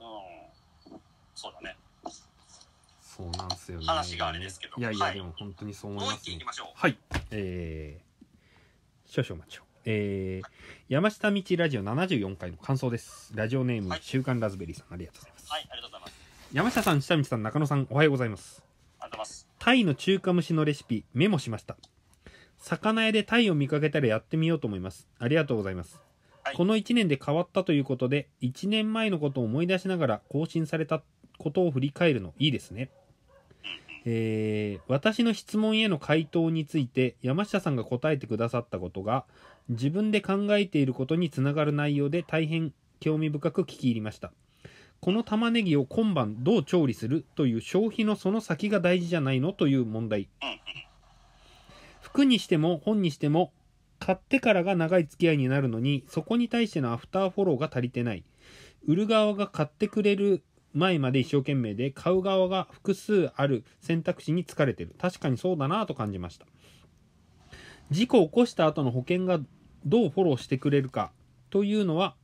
[0.00, 1.00] うん。
[1.34, 1.76] そうだね。
[3.00, 3.86] そうなんすよね。
[3.86, 4.74] 話があれですけど。
[4.76, 5.14] いやいや、はい。
[5.14, 6.20] でも本当にそう思いもうますね。
[6.22, 6.66] 一件いきましょう。
[6.74, 6.98] はい。
[7.30, 9.62] えー、少々お待ちを。
[9.86, 10.48] えー、
[10.88, 13.32] 山下道ラジオ74回の感想です。
[13.34, 14.00] ラジオネーム、はい。
[14.02, 16.12] 週刊ラズベリーさんありがとうございます、はいありがとうございます。
[16.52, 18.69] 山下さん下道さん中野さんおはようございます
[19.58, 21.76] タイの中華蒸しのレシピメモしました。
[22.58, 25.08] 魚屋でタイを見かけたらやってみようと思います。
[25.18, 26.00] ありがとうございます、
[26.44, 26.54] はい。
[26.56, 31.02] この1年で変わったということで1年前のことを思い出しながら更新された
[31.38, 32.90] ことを振り返るのいいですね。
[34.04, 39.24] えー私の質問への回答について山下さんが答えてくださったことが
[39.68, 44.32] 自分で考えていることにつながる内容で大変興味深く聞き入りました
[45.00, 50.28] この玉ねぎを今晩どう調理するという消費のその先が大事じゃないのという問題。
[52.02, 53.52] 服にしても本にしても
[53.98, 58.24] 買ってからが長い付き合いになるのにそこに対してのアフターフォローが足りてない。
[58.86, 60.42] 売る側が買ってくれる
[60.74, 64.94] 前まで一生懸命で買う側が複数ある選択肢に疲れてる。
[64.98, 66.46] 確かにそうだなと感じました。
[67.90, 69.40] 事故を起こした後の保険が
[69.86, 71.10] どうフォローしてくれるか
[71.48, 72.14] というのは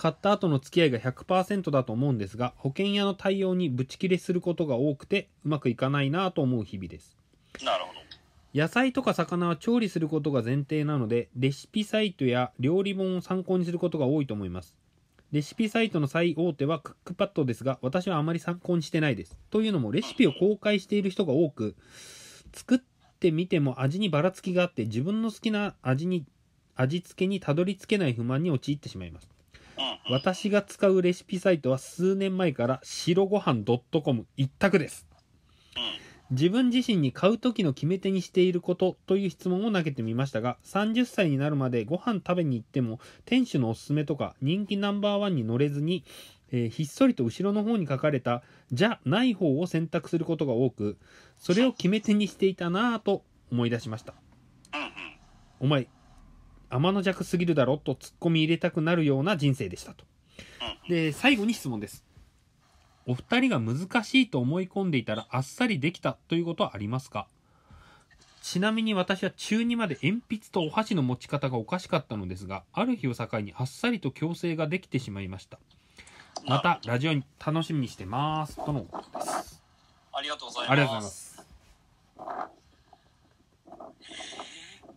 [0.00, 7.18] 買った後の付き合いが100%だと思うんですが保険屋の対応にブチ切れすることが多くてうまくいかないなと思う日々です。
[7.62, 8.00] なるほど。
[8.54, 14.74] 野菜とか魚は調理することが前提なのでレシピサイトや料理本を参考にすることが多いと思います。
[15.32, 19.36] レシピサイトの最大手はクックパッドですが私はあまり参考にしてないです。
[19.50, 21.76] というのもレシピを公開している人が多く
[22.54, 22.78] 作っ
[23.18, 26.24] てみても味にばらつきがあって自分の好きな味に
[26.74, 29.28] 味付けにたどり着けない不満に陥ってしまいます
[30.10, 35.06] 私が使うレシピサイトは数年前から白ご飯 .com 一択です。
[36.30, 46.04] 自分自身に買う時の決め手にしていることという質問を投げてみましたが30歳になるまでご飯食べに行っても店主のおすすめとか人気ナンバーワンに乗れずに、
[46.52, 50.98] えーひっそりと後ろの方に書かれたじゃない方を選択することが多く
[51.36, 54.14] それを決め手にしていたなぁと思い出しました。
[55.58, 55.88] お前
[56.70, 60.04] 天の弱すぎるだろと突っ込み入れたくなるような人生でしたと。
[60.88, 62.04] で最後に質問です。
[63.06, 67.26] お二人が難しいと思い込んでいたらあっさりできたということはありますか？
[68.42, 75.58] ちなみに私は中2まで鉛筆とお箸の持ち方がおかしかったのですがある日を境にあっさりと矯正ができてしまいました。
[76.46, 79.62] またラジオに楽しみにしてますとのことです。
[80.12, 80.72] ありがとうございます。
[80.72, 81.44] ありがとうございます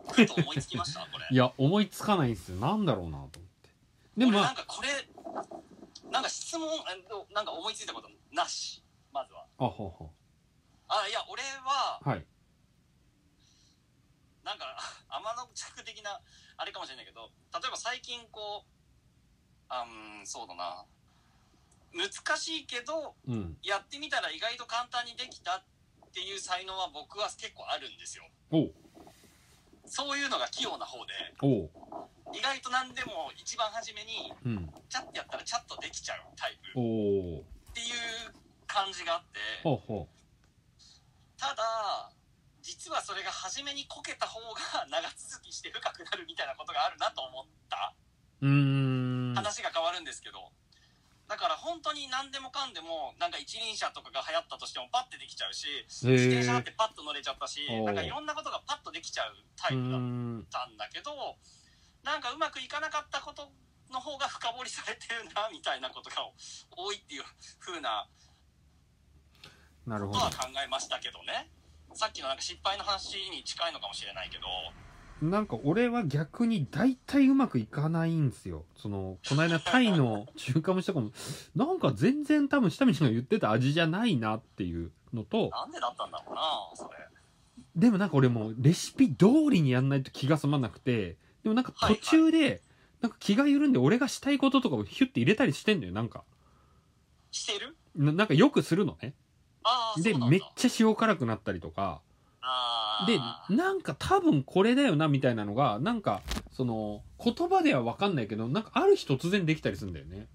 [0.06, 1.00] 思いつきました？
[1.00, 1.26] これ。
[1.30, 2.56] いや思いつかないんですよ。
[2.56, 3.28] なんだろうなと思っ
[3.62, 3.70] て。
[4.18, 4.46] でも俺まあ。
[4.46, 4.88] なんかこれ
[6.10, 8.82] なんか質問えっとなんか思いついたことなし。
[9.12, 9.46] まずは。
[9.58, 10.10] あほうほ
[10.88, 12.26] あいや俺はうはい。
[14.44, 14.76] なんか
[15.08, 16.20] 天の着的な
[16.56, 18.70] あれかもしれないけど例えば最近こう
[19.68, 20.84] あうんそうだな。
[21.92, 23.56] 難しいけどうん。
[23.62, 25.64] やってみたら意外と簡単にできたっ
[26.12, 28.24] ていう才能は僕は結構あるんですよ
[29.86, 31.12] そういうのが器用な方で
[31.42, 31.70] おう。
[32.32, 34.70] 意外と何でも一番初めにうん。
[34.88, 36.70] チャッてやったらチャッとできちゃうタイプ。
[36.70, 38.34] っていう
[38.66, 39.38] 感じがあって。
[39.62, 40.08] ほうほ
[41.36, 42.10] ただ
[42.62, 47.94] 実はそれが初めにこけた方が長続きして深くなるみたいなことがあるなと思った。
[48.40, 49.34] ううーん。
[49.34, 50.50] 話が変わるんですけど
[51.28, 61.10] だから本当に何でもかんでもなんか一輪車とかが流行ったとしてもパッてできちゃうし自転車だってパッと乗れちゃったしなんかいろんなことがパッとできちゃうタイプだっんたんだけど
[62.04, 63.48] なんかうまくいかなかったこと
[63.90, 66.16] の方が深掘りされてるなみたいなことが
[66.76, 67.22] 多いっていう
[67.60, 68.06] 風な
[70.08, 71.48] ことは考えましたけどね。
[71.94, 74.46] さっきのなんか失敗の話に近いのかもしれないけど
[75.22, 78.64] なんか俺は逆に大体うまくいかないんですよ。
[78.76, 81.12] そのこの間タイの 中華蒸しとかも
[81.54, 86.42] なんか全然多分下道が言ってた味じゃないなっていうのとなんでだったんだろうな
[86.74, 86.98] それ。
[87.76, 92.62] でもなんか俺もうレシピ通りにやんないと気が済まなくてでもなんか途中で
[93.00, 96.24] なんか気が緩んで俺がしたいこととかをヒュッて入れたりしてんだよなんか。
[97.30, 97.76] してる？
[97.96, 99.08] ななんかよくするのね。
[99.08, 99.14] で
[99.64, 100.26] ああそうなんだ。
[100.28, 102.00] めっちゃ塩辛くなったりとか。
[102.40, 110.26] あでーなんか多分これだよなみたいなのがなんかその言葉では分かんないけどなんかある日突然できたりするんだよね。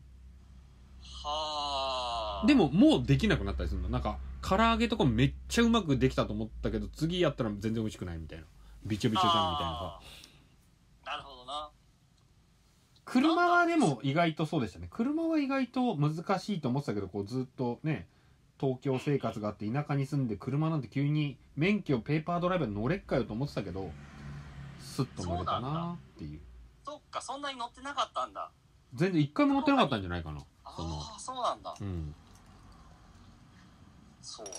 [1.23, 2.45] はあ。
[2.45, 3.89] ーでももうできなくなったりするの。
[3.89, 8.45] なんか唐揚げとかめっちゃうまくできたと思ったけど次やったら全然美味しくないみたいな。
[8.85, 9.99] びちょびちょじゃんみたいなさ。
[11.05, 11.69] なるほどな。
[13.05, 14.87] 車はでも意外とそうでしたね。
[14.89, 18.07] 車は意外と難しいと思ってたけどこうずっとね
[18.59, 23.91] 東京生活があって田舎に住んで車なんて急に免許ペーパードライバーに乗れっかよと思ってたけど
[24.79, 26.39] スッと乗れたなっていう。
[26.85, 28.51] そっかそんなに乗ってなかったんだ。
[28.93, 30.41] 全然一回も乗ってなかったんじゃないかな。
[30.65, 31.73] ああそうなんだ。
[31.79, 32.13] うん。
[34.21, 34.53] そうね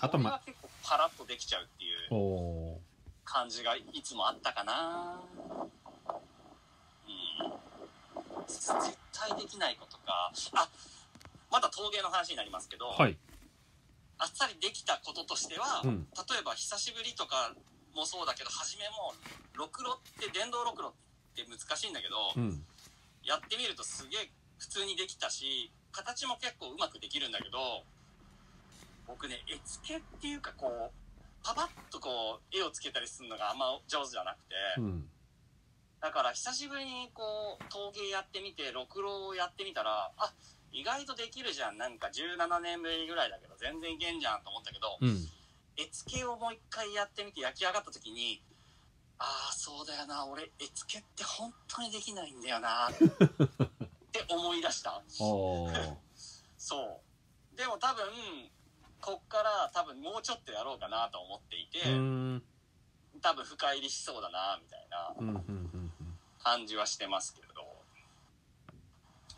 [0.00, 2.78] あとまこれが結構パラッとできちゃうっていう
[3.24, 5.20] 感じがいつもあったかな
[6.06, 7.08] う
[8.40, 8.46] ん。
[8.46, 8.72] 絶
[9.16, 10.68] 対できないことかあ
[11.50, 13.16] まだ陶芸の話になりますけど、ーはい。
[14.18, 16.06] あっさりできたこととしては、うん。
[16.28, 17.54] 例えば久しぶりとか
[17.94, 19.14] もそうだけど初めも
[19.54, 20.92] ろくろって電動ろくろっ
[21.36, 22.64] て難しいんだけど、うん。
[23.24, 27.82] やってみるとすげえ普通にできたし形も結構うまくできるんだけど
[29.06, 30.90] 僕ね絵付けっていうかこう
[31.44, 35.04] パパッとこう絵をつけたりするのがあんま上手じゃなくて、うん
[36.00, 40.32] だから久しぶりにこう陶芸やってみてろくろをやってみたらあ
[40.72, 41.78] 意外とできるじゃん。
[41.78, 45.26] なんか17年ぶりぐらいだけど全然いけんじゃんと思ったけど、うん。
[45.76, 48.42] 絵付けをもう一回やってみて焼き上がった時に
[49.18, 50.26] ああそうだよな。
[50.26, 52.88] 俺絵付けって本当にできないんだよな。
[52.88, 52.92] っ
[54.12, 55.02] て思い出した。
[55.08, 57.56] そう。
[57.56, 58.04] でも多分
[59.00, 61.80] こっから多分もうちょっとやろうかなと思っていて、
[63.22, 65.14] 多分深入りしそうだなみたいな。
[65.18, 65.75] うんうん
[66.46, 67.62] 感じはしてますけれど。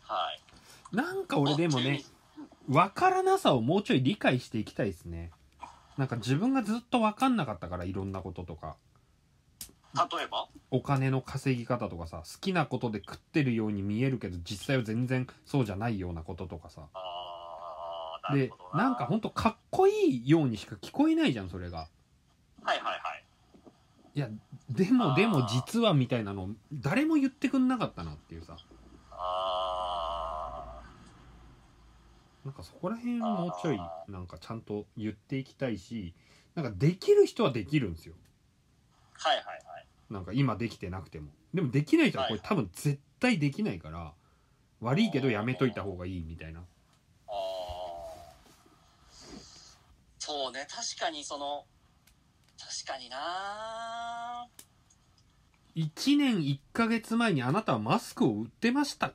[0.03, 0.95] はい。
[0.95, 2.03] なんか俺でもね
[2.37, 5.31] あ分からなさをもうちょい理解していきたいですね。
[5.97, 8.75] なんか自分がずっと分かんなかったからいろんなこととか。
[9.95, 10.47] 例えば？
[10.69, 16.81] お金の稼ぎ方とかさ好きなことで食ってるように見えるけど実際は全然そうじゃないようなこととかさ。
[18.31, 21.87] でなんかほんとかっこいいようにしか聞こえないじゃんそれが。
[22.61, 22.99] はいはいはい
[24.15, 24.29] いや
[24.69, 28.57] でもでも実はみたいなの誰も言ってくんなかったなっていうさ。
[29.11, 30.81] あ
[32.45, 36.13] なんかそこら辺をもうちょいなんかちゃんと言っていきたいし
[36.55, 38.13] なんかできる人はできるんですよ。
[39.17, 39.85] ーはいはいはい。
[40.09, 41.29] なんか今できてなくても。
[41.53, 44.13] でもできない人はこれはい多分絶対できないから
[44.81, 46.61] 悪いけどやめといた方がいいみたいな。
[47.27, 47.35] あー。
[50.19, 51.65] そうね確かにその
[52.59, 54.47] 確かにな。
[55.75, 59.13] 1年1ヶ月前にあなたはマスクを売ってました。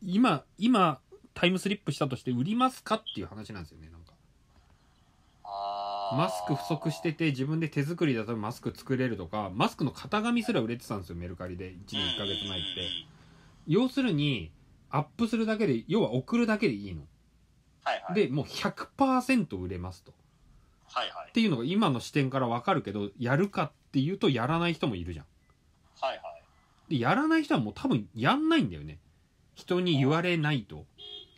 [0.00, 1.00] 今今
[1.32, 4.14] タイムスリップしたとして売りますかっていう話なんですよねなんか。
[6.16, 11.70] マスク不足してて自分で手作りだとマスク作れるとかマスクの型紙すら売れてたんですよメルカリで。
[11.70, 12.88] 1年1ヶ月前って。
[13.66, 14.52] 要するに
[14.90, 17.02] アップするだけで要は送るだけでいいの。
[17.82, 18.14] はいはい。
[18.14, 20.12] でもう100%売れますと
[20.94, 21.28] はいはい。
[21.28, 25.26] っていうのが今の視点からわかるけどやるかっていうとやらない人もいるじゃん。
[26.00, 26.42] はいはい。
[26.90, 28.98] でやらない人はもう多分やんないんだよね。
[29.54, 30.86] 人に言われないと。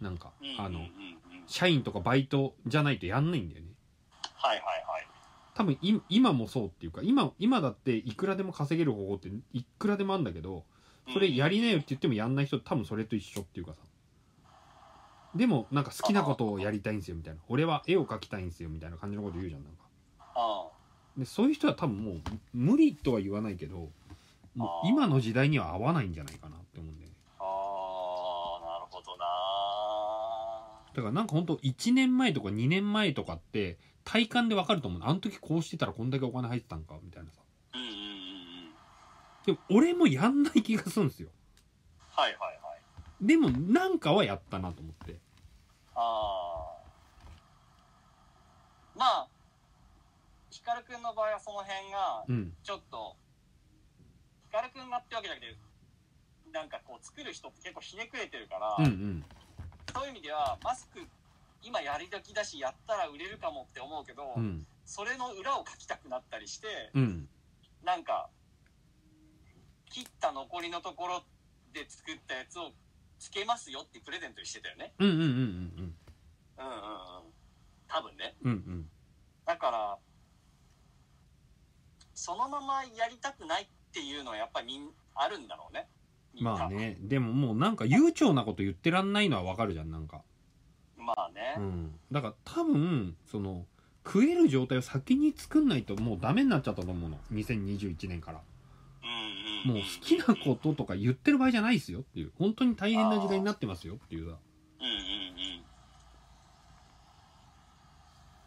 [0.00, 0.82] なんかあのうんうんうん。
[0.82, 1.16] うん
[1.48, 3.68] 社員とかバイトじゃないとやんないんだよね。
[4.34, 5.06] はいはいはい。
[5.54, 10.64] 多分い今もそうっていうか今今だっていくらでも稼げる方法っていくらでもあるんだけど
[11.12, 13.78] それやりなよって言ってもやんない人多分それと一緒っていうかさ
[15.36, 17.40] でもなんか好きなことをやりたいんですよみたいな。
[17.48, 19.84] 俺は絵を描きたいんですよみたいな感じのこと言うじゃんなんか。
[20.34, 20.68] あ
[21.16, 22.20] でそういう人は多分もう
[22.52, 23.88] 無理とは言わないけど
[24.54, 27.16] もう今の時代には合わないんじゃないかなって思うんだよね。
[27.38, 29.26] ああなるほどな。
[30.94, 35.00] だからなんかほんと1年前とか2年前とかって体感でわかると思う。
[35.04, 37.40] あの時こうしてたらこんだけお金入ってたんかみたいなさ。
[37.74, 38.02] うんうんうんうん。
[39.46, 41.28] でも俺もやんない気がするんですよ。
[42.10, 43.26] はいはいはい。
[43.26, 45.16] でもなんかはやったなと思って
[45.96, 46.76] ああ
[48.94, 49.28] まあ
[50.50, 52.52] 光くんの場合はその辺がうん。
[52.62, 53.16] ちょっと
[54.50, 55.56] 光くんがってわけじゃなくて
[56.52, 59.24] なんかこう作る人って結構ひねくれてるから、うんうん。
[59.92, 61.00] そういう意味ではマスク
[61.62, 64.66] 今やり時だしやったら売れるかもって思うけど、うん。
[64.84, 67.28] それの裏を書きたくなったりしてうん。
[67.84, 68.28] なんか
[69.90, 71.22] 切った残りのところ
[71.72, 72.72] で作ったやつを
[73.18, 74.92] つけますよってプレゼントにしてたよね。
[74.98, 75.24] うんうんうんう
[75.82, 75.85] ん
[76.58, 76.78] うんうんうん。
[77.88, 78.36] 多分ね。
[78.42, 78.88] うんうん。
[79.44, 79.98] だから
[82.14, 85.88] そのままやりたくないっていうのはやっぱりみんあるんだろうね。
[86.40, 86.98] まあね。
[87.00, 90.22] でももうなんか悠長なこと言ってらんないのはわかるじゃんなんか。
[90.96, 92.00] まあね、うん。
[92.10, 93.66] だから多分その
[94.04, 97.18] 食える状態を先に作んないともうダメになっちゃったと思うの。
[97.32, 98.40] 2021年から。
[99.02, 102.32] うんうんもう好きなこととか言ってる場合じゃないですよっていう。
[102.38, 104.36] 本当に大変な時代になってますよっていうさ
[104.80, 105.06] うんうんうん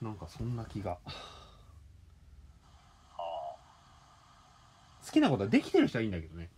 [0.02, 0.91] なんかそんな気が。
[0.91, 0.97] は
[5.06, 6.50] 好きなことはできてる人はいいんだけどね。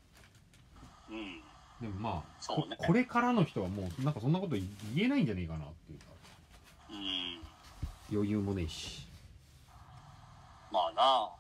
[0.76, 0.80] あ
[1.10, 1.42] うん。
[1.82, 2.76] でもまあそうね。
[2.78, 4.68] ここれからの人はもうなんかそんなこと言
[4.98, 6.06] えないんじゃねえかなっていうか。
[6.92, 7.42] うん。
[8.16, 9.08] 余裕もねえし。
[10.72, 11.32] まあな。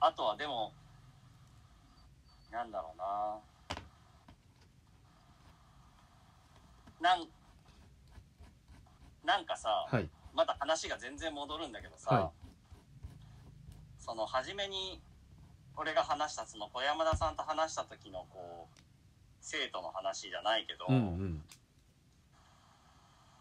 [0.00, 0.72] あとはでも
[2.52, 3.38] なんだろうな。
[7.00, 7.26] なん
[9.24, 10.08] なんかさ、はい。
[10.34, 12.30] また話が全然戻るんだけどさ、は
[13.98, 15.00] その初めに
[15.76, 18.80] 俺が話したその小山田さんと話した時のこう
[19.40, 21.42] 生徒の話じゃないけど、うんうん。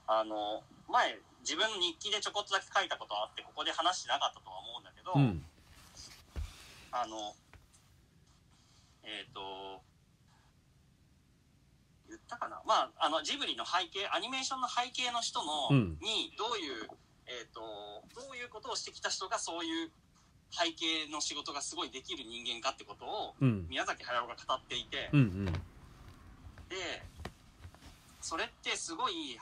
[0.08, 5.44] あの前自分の日記でちょこっとだけ書いたことあってここで話してなかったとは思うんだけど、うん。
[6.92, 7.34] あの
[9.04, 9.93] えっ、と言
[12.34, 12.62] ったかな。
[12.66, 15.98] まああのジブリの背景アニメーションの背景の人の、うん。
[16.02, 16.90] にどういう
[17.26, 17.62] えっ、と
[18.16, 19.92] どういうことをしてきた人がそういう
[20.52, 23.68] 背景の仕事がすごいできる人間かってことをうん。
[23.70, 25.46] 宮崎駿が語っていて、うんうん。
[25.46, 27.04] で
[28.22, 29.40] それってすごい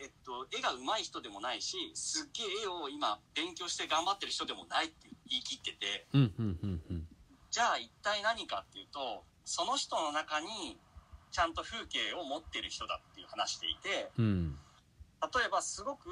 [0.00, 6.06] えっと絵が上手い人でもないしすっげえ絵を今勉強して頑張ってる人でもないって言い切ってて。
[6.12, 7.06] うんうんうんうん。
[7.50, 10.76] じゃあ一体何かっていうとその人の中に
[11.30, 14.58] ちゃんと風景を持ってる人だっていう話していてうん。
[15.20, 16.08] 例えばすごく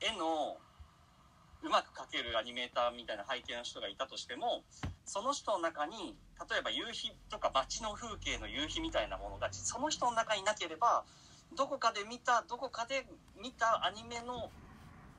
[0.00, 0.56] 絵の
[1.62, 4.62] うまく描けるアニメーターみたいな背景の人がいたとしても
[5.04, 6.16] その人の中に
[6.50, 11.04] 例えば夕日とか街の風景の夕日みたいなものがその人の中になければ
[11.56, 13.06] どこかで見たどこかで
[13.40, 14.50] 見たアニメの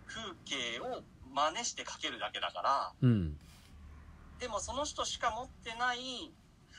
[0.07, 1.03] 風景を
[1.33, 3.37] 真似して描けるだけだからうん。
[4.39, 6.31] でもその人しか持ってない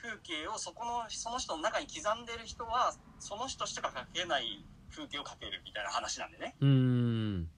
[0.02, 6.54] 風景をそこのその人の中に刻んでる人はその人しか描けない風景を描けるみたいな話なんでね。
[6.60, 7.48] うん。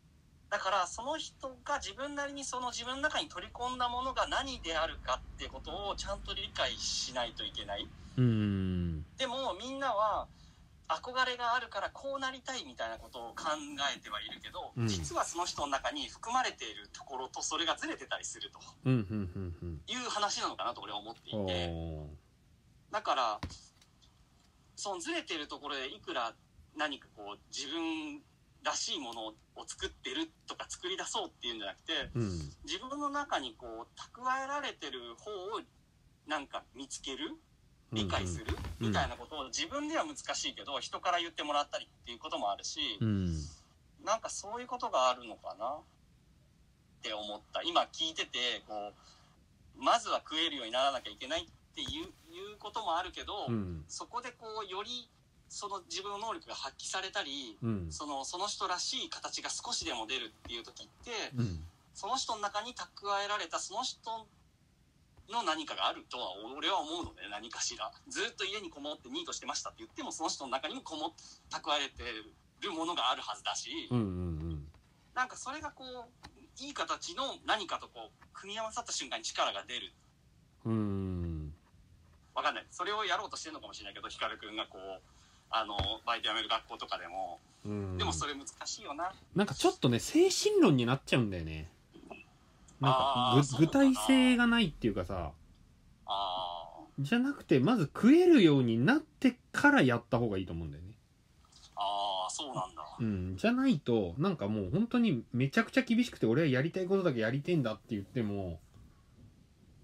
[0.51, 7.87] だからその人が自分なりにその自分の中に取り込んだものが何であるかってことをちゃんと理解しないといけない。
[8.17, 9.03] うん。
[9.17, 10.27] でもみんなは
[10.89, 13.47] 憧れがあるからこうなりたいみたいなことを考
[13.95, 14.89] えてはいるけど、うん。
[14.89, 19.81] 実はその人の中に含まれているところとそれがずれてたりするとうんうんうんうん。
[19.87, 22.30] いう話なのかなと俺は思っていおてー
[22.91, 23.41] だから
[24.77, 26.35] そのずれているところでいくら
[26.77, 28.21] 何かこう自分
[28.63, 29.35] らしいものを
[29.67, 32.31] 作ってるとか作り出そうっていうんじゃなくてうん。
[32.65, 35.61] 自分の中にこう蓄えられてる方を
[36.27, 37.37] なんか見つける
[37.93, 38.47] 理解する
[38.81, 38.89] うん。
[38.89, 43.35] みたいなことを自分では難しいけど人から言ってもらったりっていうこともあるしうん。
[44.05, 45.67] なんかそういうことがあるのかな？
[45.67, 47.63] って思った。
[47.63, 48.93] 今聞いててこ
[49.79, 51.89] うまずは食えるようにならなきゃいけないっていう
[52.31, 53.85] いうこともあるけど、うん。
[53.89, 55.09] そこでこうより
[55.49, 57.87] その自分の能力が発揮されたりうん。
[57.91, 61.65] そのその人らしい形が少しでも出るっていう時ってうん。
[61.95, 62.87] その人の中に蓄
[63.25, 64.27] えられたその人
[65.31, 67.91] の何かがあるとは俺は思うのね何かしら。
[68.09, 71.15] ずっと家にこもってニートしてましたって言ってもその人の中にもこも
[71.51, 72.03] 蓄えて
[72.61, 74.41] るものがあるはずだし、うんうん
[75.15, 79.93] なんかそれがこういい形の何かとこう組み合わさった瞬間に力が出る。
[80.65, 81.30] うんうん
[82.41, 82.67] わかんない。
[82.71, 85.01] それをやろうとしてるのかもしれないけど光くんがこう
[85.51, 85.77] あの
[86.07, 87.39] バイト辞める学校とかでも。
[87.67, 87.99] うん。
[87.99, 91.71] でもそれ難しいよな、なんかちょっとね精神論になっちゃうんだよね。
[92.81, 95.33] なんか具体性がないっていうかさ。
[96.07, 96.67] あ
[96.99, 100.91] じゃなくてまず食えるようになってからやった方がいいと思うんだよね。
[101.77, 102.83] ーあーそうなんだ。
[102.99, 103.37] うん。
[103.37, 108.61] じゃないとなんかもう本当にめちゃくちゃ厳しくて俺はやりたいことだけやりてんだって言っても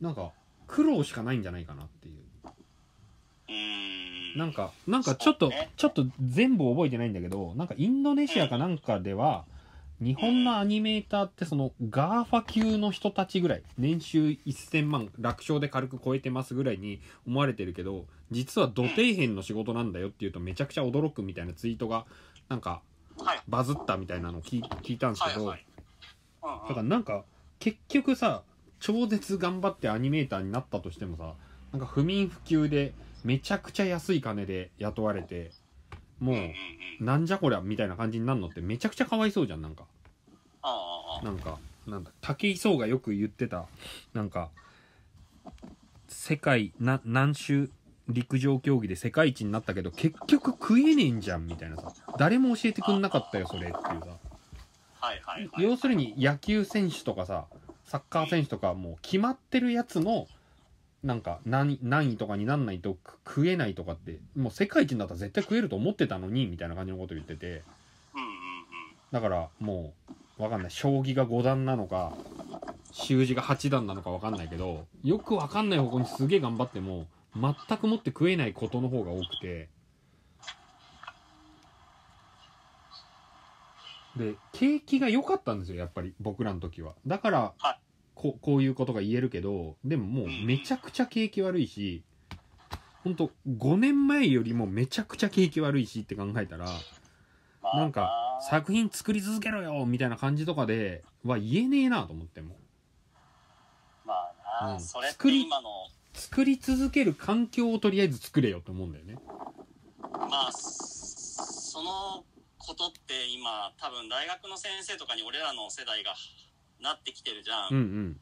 [0.01, 0.33] なんか
[0.67, 2.26] 苦労しかないんじゃないかなっていう
[4.37, 9.45] なんかなんかちょっと、ねちょっと全部覚えてないんだけどなんかインドネシアかなんかでは、
[10.01, 22.05] 日本のアニメーターってその GAFA 級の人たちぐらい年収1000万楽勝で軽く超えてますぐらいに思われてるけど実はど底辺の仕事なんだよっていうとめちゃくちゃ驚くみたいなツイートが
[22.49, 22.83] なんか
[23.19, 23.41] はい。
[23.49, 25.57] バズったみたいなのを聞い聞いたんですけど、だ
[26.43, 27.25] からなんか
[27.59, 28.43] 結局さ
[28.79, 31.35] 超絶頑張ってアニメーターになったとしてもさ
[31.73, 32.93] なんか不眠不休で
[33.27, 35.51] めちゃくちゃ安い金で雇われて
[36.21, 36.35] も
[37.01, 39.85] うなんじゃこりゃみたいな感じになるのってめちゃくちゃかわいそうじゃんなんか。
[41.25, 41.59] なんか
[41.89, 43.67] なんだ武井壮がよく言ってた
[44.13, 44.51] なんか
[46.09, 47.69] 世界な何種
[48.09, 51.93] 陸上競技で世界一になったけど結局食えねえんじゃんみたいなさ。
[52.19, 54.17] 誰も教えてくんなかったよそれっていうさ。
[55.59, 57.47] 要するに野球選手とかさ
[57.85, 60.29] サッカー選手とかもう決まってるやつの
[61.03, 67.63] なんか何何位とかになんないとく食えないとかってもう世界一になったら絶対食えると思ってたのにみたいな感じのこと言ってて。
[69.13, 69.95] だからも
[70.39, 70.71] うわかんない。
[70.71, 72.13] 将棋が5段なのか
[72.93, 79.69] 習字が8段なのかわかんないけどよくわかんない方向にすげえ頑張っても全くもって食えないことの方が多くて。
[84.17, 86.95] で景気が良かったんですよやっぱり僕らの時は。
[87.07, 87.86] だからはい
[88.17, 92.03] ここういうことが言えるけどでももうめちゃくちゃ景気悪いし
[93.05, 96.67] ほんと5年前よりもめちゃくちゃ景気悪いしって考えたら
[97.63, 97.77] まあ。
[97.77, 102.57] なんか作品作り続けろよみたいな感じとかでは言えねえなと思っても。
[104.05, 104.15] ま
[104.61, 104.81] あな、うん。
[104.81, 105.69] それって今の。
[106.15, 109.19] 作り続ける環境をとりあえず作れよと思うんだよね。
[110.13, 112.25] まあその
[112.57, 116.15] ことって今多分大学の先生とかに俺らの世代が
[116.81, 118.21] なってきてるじゃん、うん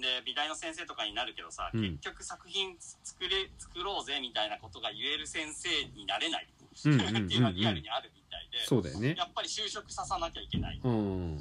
[0.00, 1.80] で美大の先生とかになるけどさ、うん。
[1.80, 6.48] 結局作品作れ作ろうぜみたいなことが言える先生になれない。
[6.84, 7.16] うんうんうんうん。
[7.16, 9.14] うんっていうのはリアルにあるみたいで、そうだよね。
[9.16, 10.80] やっぱり就職ささなきゃいけない。
[10.82, 11.38] うん。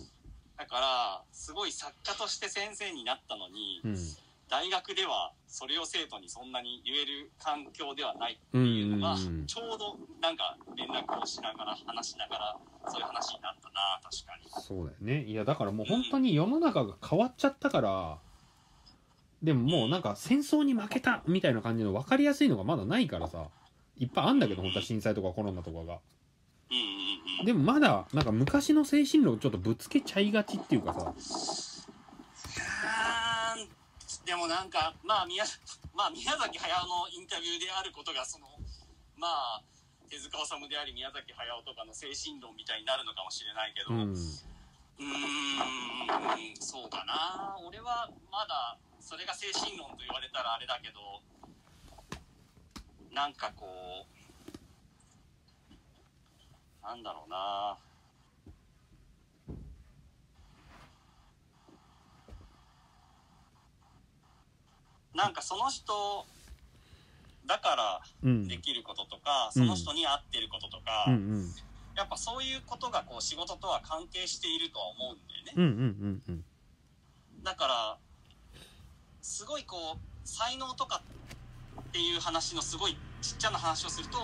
[0.57, 3.97] だからすごい作家として先生になったのに、うん
[4.53, 9.45] 大学ではそれを生徒にそんなに言える環境ではないっていうのが、うんうんうん。
[9.47, 14.61] ちょうどなんか連絡をしながら話しながらそういう話になったな確かに。
[14.61, 15.23] そうだよね。
[15.23, 18.19] いやだからもう本当に世の中が変わっちゃったから
[19.41, 23.47] でももうなんか戦争に負けたみたいな感じの分かりやすいのがまだないからさ
[23.97, 25.81] いっぱいあんだけど本当は震災とかコロナとかが。
[25.81, 31.13] うんうんうんでもまだなんか昔の精神論をちょっとぶつけちゃいがちっていうかさ
[34.25, 35.43] でもなんかまあ宮
[35.93, 38.47] まあ宮崎駿のインタビューであることがその
[39.15, 39.63] まあ
[40.09, 44.13] 手塚治虫であり宮崎駿とかの精神論みたいになるのかもしれないけど、うん。
[44.13, 44.15] うー
[46.53, 47.57] んそうかな。
[47.65, 51.21] 俺はまだそれが精神論と言われたらあれだけど
[53.11, 54.23] なんかこう
[56.83, 57.77] なんだろうな
[65.15, 66.25] なんかその人
[67.45, 68.47] だからうん。
[68.47, 69.63] できることとか、うん。
[69.63, 71.55] その人に合ってることとか、うんうん。
[71.95, 75.53] やっぱそういうことがこう仕事とは関係しているとは思うんだよね。
[75.55, 76.43] うんうんうんうん。
[77.43, 77.97] だから、
[79.21, 81.03] すごいこう、才能とか
[81.81, 84.17] っていう話のすごいちっちゃな話をすると、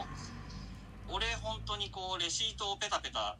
[1.10, 3.38] 俺本当にこう、レシートをペタペタ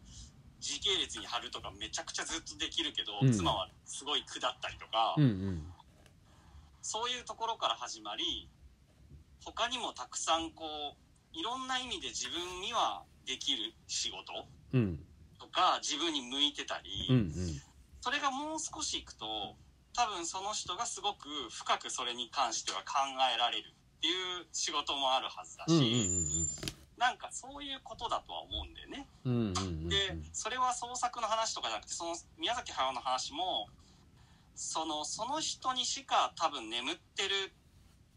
[0.60, 3.32] 時系列に貼るとかめちゃくちゃずっとできるけど、うん。
[3.32, 5.64] 妻はすごい苦だったりとか、うんうん
[6.82, 8.50] そういうところから始まり、
[9.44, 10.66] 他にもたくさんこ
[10.96, 15.00] う、いろんな意味で自分にはできる仕事うん。
[15.40, 17.34] とか、自分に向いてたり、うんうん。
[18.02, 19.56] それがもう少しいくと
[19.94, 23.04] 多分その人がすごく深くそれに関しては考
[23.34, 26.48] えられるっていう仕事もあるはずだし、うんうん
[27.00, 29.08] なんかそういうことだとは思うんだよね。
[29.24, 29.88] うんうんうんうん。
[29.88, 29.96] で
[30.34, 33.70] それは創作の話とかじゃなくてその宮崎駿の話も
[34.60, 37.56] そのその人にしか多分眠ってる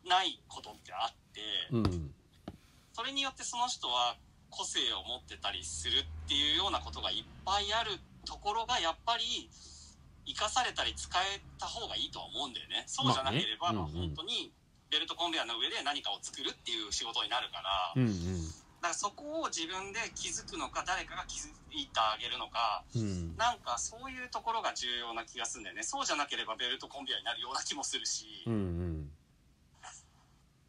[0.04, 1.40] ないことってあって、
[1.70, 2.10] うん。
[2.92, 4.16] それによってその人は
[4.50, 7.92] 個性を持ってたりするっていうようなことがいっぱいある
[8.26, 9.48] ところがやっぱり
[10.26, 12.82] 生かされたり使えた方がいいとは思うんだよね。
[12.90, 13.92] そうじゃなければ、まあね。
[13.94, 14.08] うんうん。
[14.10, 14.52] 本当に
[14.90, 23.36] ベルトコンベヤーの上で何かを作るっていう仕事になるから、うんうんだからそこを自分で気づくのか誰かが気づいてあげるのかうん。
[23.36, 25.84] なんかそういうところが重要な気がするんだよね。
[25.84, 29.10] そうじゃなければベルトコンベヤーになるような気もするし、うんうん。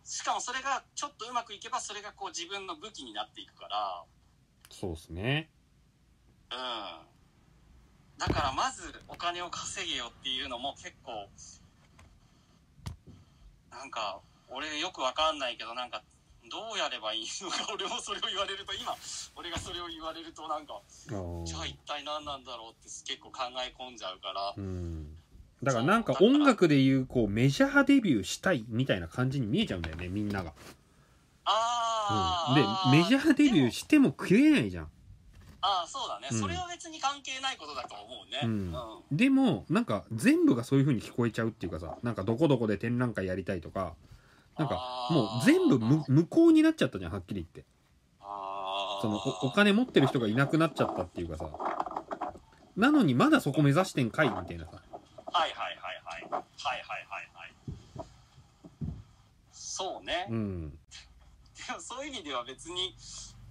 [0.06, 4.04] しかもそれがちょっとうまくいけばそれがこう自分の武器になっていくから。
[4.70, 5.50] そうっすね。
[6.52, 7.14] うん。
[8.20, 11.28] だからまずお金を稼げよっていうのも結構
[13.72, 14.20] なんか
[14.50, 16.04] 俺よくわかんないけどなんか
[16.50, 18.96] どうやればいいのか 俺もそれを言われると今
[19.36, 20.82] 俺がそれを言われるとなんか
[21.46, 24.54] じゃあ一体何なんだろうって結構考え込んじゃうから。
[24.58, 25.18] うん。
[25.64, 30.56] だからなんか音楽でいうこうメジャーデビューしたいみたいな感じに見えちゃうんだよねみんなが、うん、
[31.46, 34.90] ああ、でメジャーデビューーしても食えないじゃん。
[35.66, 36.40] ああそうだね、うん。
[36.42, 38.42] それは別に関係ないことだと思うね。
[38.44, 38.74] うん。
[38.74, 39.18] うん。
[39.18, 43.94] でもなんか全部がそういう風に聞こえちゃうっていうかさなんかどこどこで展覧会やりたいとか
[44.58, 47.66] なんかもう全部無無効になっちゃったじゃんはっきり言って。
[49.02, 51.50] そのお金持ってる人がいなくなっちゃったっていうかさ。
[52.78, 54.72] なのにまだそこ目指してんかいみたいなさ。
[55.26, 56.44] はいはいはいはいはい。
[56.62, 57.14] はいはい
[59.52, 60.70] そうねうん。
[60.70, 60.78] で
[61.74, 62.96] もそういう意味では別に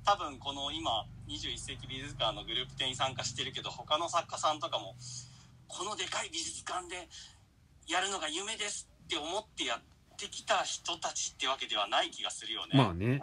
[0.04, 4.94] 多分この今21世紀美術館のグループ展に参加してるけど他の作家さんとかも
[5.66, 7.08] このでかい美術館で
[7.88, 9.80] やるのが夢ですって思ってやっ
[10.22, 12.70] てきた人たちってわけではない気がするよね。
[12.74, 13.20] まあね。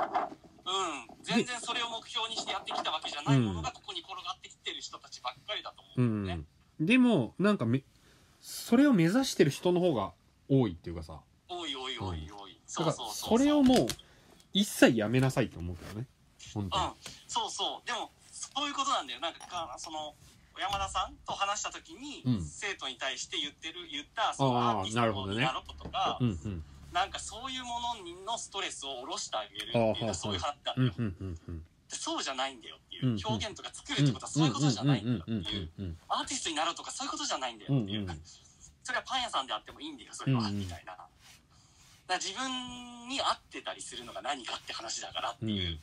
[0.66, 6.34] うん、全然それを目標にしてやってきたわけじゃないものがここに転がってきてる人たちばっかりだとう思うね。
[6.36, 6.46] ん
[6.80, 7.84] でもなんかめ
[8.40, 10.12] それを目指してる人の方が
[10.48, 11.20] 多いっていうかさ。
[11.50, 12.60] おいおいおいおい。
[12.78, 13.40] だからそうそうそう。
[13.40, 13.88] それをもう
[14.54, 16.06] 一切やめなさいと思うけどね。
[16.54, 16.86] 本当に。
[16.86, 16.92] うん、
[17.28, 17.88] そうそう。
[17.88, 19.20] でも、そういうことなんだよ。
[19.20, 20.16] なんか、かその、
[20.54, 22.42] 小山田さんと話した時に、うん。
[22.44, 30.76] 生徒に対して言ってる、言った、そのアーティスなるほどねトになろうとか、うんうんなんかそういうもののストレスを下ろしてあげるっていうそういう話だよ。
[30.78, 31.60] うんうんうんうん。
[31.90, 38.06] でそうじゃないんだよっていう、表現とか作るってことはそういうことじゃないんだよっていう、アーティストになろうとかそういうことじゃないんだよっていう、
[38.84, 40.96] それはパン屋さんであってもいいんだよ、それは、みたいな。
[42.08, 45.70] だ自分に合ってたりするのが何かって話だからっていう。
[45.70, 45.80] うん。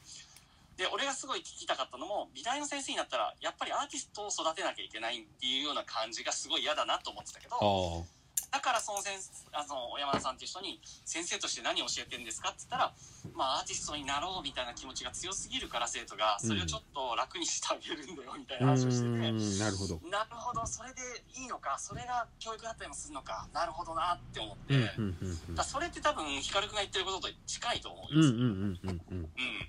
[0.76, 8.15] で俺がすごい聞きたかったのも美大の先生になったらやっぱりアーティストを育てなきゃいけないっていうような感じがすごい嫌だなと思ってたけどあ
[8.50, 9.18] だからその先
[9.52, 12.94] あの小山田さんっていう人に「先生として何を教えてるんですか?」って言ったら
[13.34, 19.08] 「まあアーティストになろうみたいな気持ちが強すぎるから生徒がそれをちょっと楽にしてあげるんだよ」みたいな話をしてて。
[19.08, 20.00] んなるほど。
[20.04, 21.02] なるほどそれで
[21.34, 25.54] いいのかそれが教育だったりもするのかなるほどなって思って、うんうんうんうん。
[25.54, 29.16] らそれって多分光くんが言ってることと近いと思うよ、うんうんうんうんうん。
[29.18, 29.68] うん。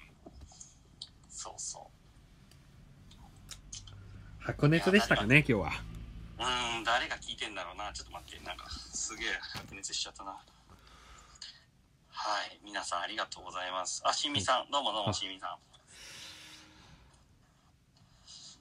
[1.30, 1.98] そうそう。
[4.40, 5.87] 白熱でしたかね今日は
[6.38, 7.92] うーん、誰が聞いてんだろうな。
[7.94, 10.32] ちょっと待って、なんか、すげえ白熱しちゃったな。
[10.32, 10.38] は
[12.46, 14.02] い、皆さんありがとうございます。
[14.06, 15.58] あ、しんみさん、どうもどうも、あしんみさん。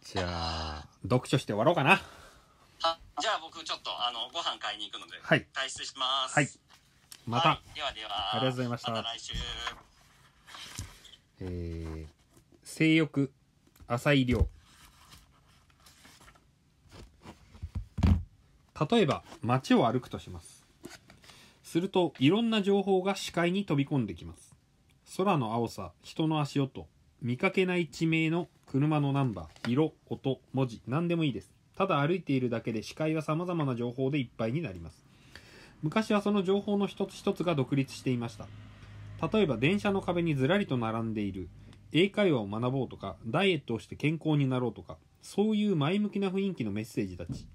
[0.05, 2.01] じゃあ読書して終わろうかな
[2.81, 6.35] はじゃあ僕、ちょっと、あの、ご飯買いに行くので、はい退出します。
[6.35, 6.49] はい
[7.27, 8.37] また、はいではでは。
[8.37, 9.35] ありがとうございましたまた来週。
[11.41, 12.07] えー
[12.63, 13.33] 性欲
[13.87, 14.49] 浅い量
[18.91, 20.67] 例えば街を歩くとします。
[21.63, 24.55] するといろんな情報が視界に飛び込んできます。
[25.17, 26.87] 空の青さ人の足音
[27.23, 31.53] 見かけない地名の車のナンバー色音文字何でもいいです。
[31.77, 35.05] ただ歩いているだけで視界は様々な情報でいっぱいになります。
[35.83, 38.47] 昔はその情報の一つ一つが独立していました。
[39.33, 41.49] 例えば電車の壁にずらりと並んでいる
[41.93, 47.47] 英会話を学ぼうとかダイエットをして健康になろうとかそういう前向きな雰囲気のメッセージたち。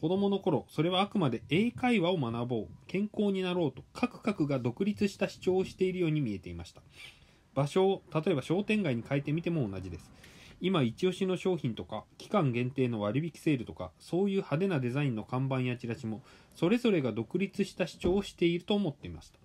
[0.00, 2.68] 子供の頃それはあくまで英会話を学ぼう。
[2.86, 6.82] 健康になろうと各々が独立した主張をしているように見えていました。
[7.54, 10.10] 場所を例えば商店街に変えてみても同じです。
[10.60, 16.22] 今一押しの商品とか期間限定の割引セールとかそういう派手なデザインの看板やチラシも
[16.54, 19.38] それぞれが独立した主張をしていると思っていました。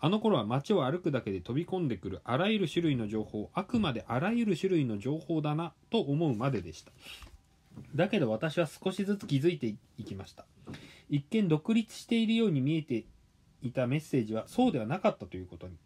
[0.00, 6.92] あの頃は街を歩くだけで飛び込んでくるあらゆる種類の情報あくまであらゆる種類の情報だなと思うまででした。
[7.94, 10.44] だけど私は少しずつ気づいていきました。
[11.10, 13.04] 一見独立しているように見えて
[13.62, 15.76] いたメッセージはそうではなかったということに。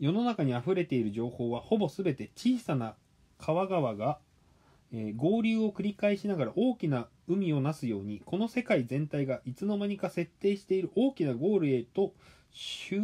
[0.00, 2.96] 世の中にあふれている情報はほぼ全て小さな
[3.38, 4.18] 川々が、
[4.92, 12.12] えー合流を繰り返しながら大きな海をなすようにこの世界全体がいつの間にか設定している大きなゴールへと
[12.50, 12.96] 集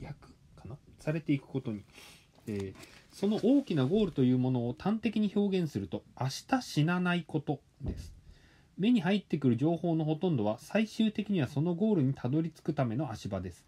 [0.00, 0.76] 約かな？
[0.98, 1.84] されていくことに、
[2.46, 8.12] えーその大きなゴールというものを端的に表現すると明日死なないことです。
[8.78, 13.64] 目に入ってくる情報のほとんどは最終的にはそのゴールにたどり着くための足場です。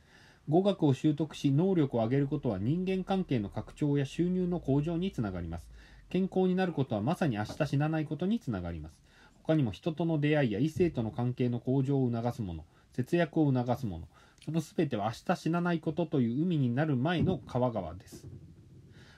[0.48, 5.66] 語学を習得し能力を上げることは人間関係の拡張や収入の向上につながります。
[6.08, 9.04] 健康になることはまさに明日死なないことにつながります。
[9.46, 12.64] 他にも人との出会いや異性との関係の向上を促すもの
[12.94, 14.08] 節約を促すもの
[14.42, 18.26] その全ては明日死なないことという海になる前の川川です。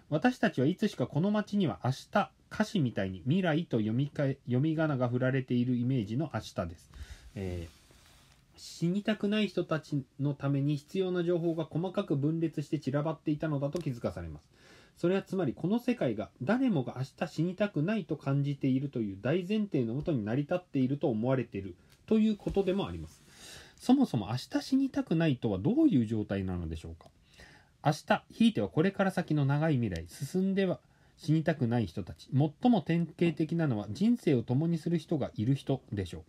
[0.09, 6.91] 私たちはいつしかこの街には明日歌詞みたいに未来と読み替え読み仮名が振られているイメージの明日です、
[7.35, 7.77] えー
[8.59, 14.49] 死にたくない人たちのために必要な情報が細かく分裂して散らばっていたのだと気づかされます。
[14.97, 21.75] それはつまりこの世界が誰もが明日死にたくないと感じているという大前提のもとに成り立っていると思われている
[22.07, 23.23] ということでもあります。
[23.79, 27.11] そもそも明日死にたくないとはどういう状態なのでしょうか？
[27.87, 30.81] 明日ひいてはこれから先の長い未来進んでは
[31.19, 32.29] 死にたくない人たち。
[32.33, 36.23] 最も典型的なのは人生を共にする人がいる人でしょう。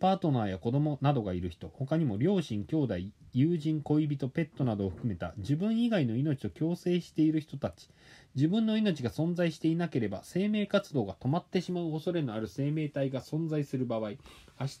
[0.00, 1.68] パートナーや子供などがいる人。
[1.68, 2.94] 他にも両親兄弟
[3.34, 7.90] 友人恋人ペットなどを含めた自分以外の命と共生している人たち。
[8.34, 14.16] 自分の命が存在していなければ生命活動が止まってしまう恐れのある生命体が存在する場合明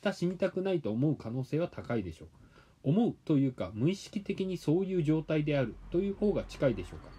[0.02, 2.28] 日死にたくないと思う可能性は高いでしょう。
[2.84, 7.10] 思うというか無意識的にそういう状態であるという方が近いでしょうか。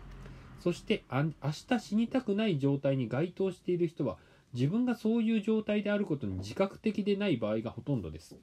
[0.60, 1.34] そしてあ明
[1.68, 4.18] 日死にたくない状態に該当している人は
[4.54, 8.38] 自分がそういう状態であることに自覚的でない場合がほとんどです。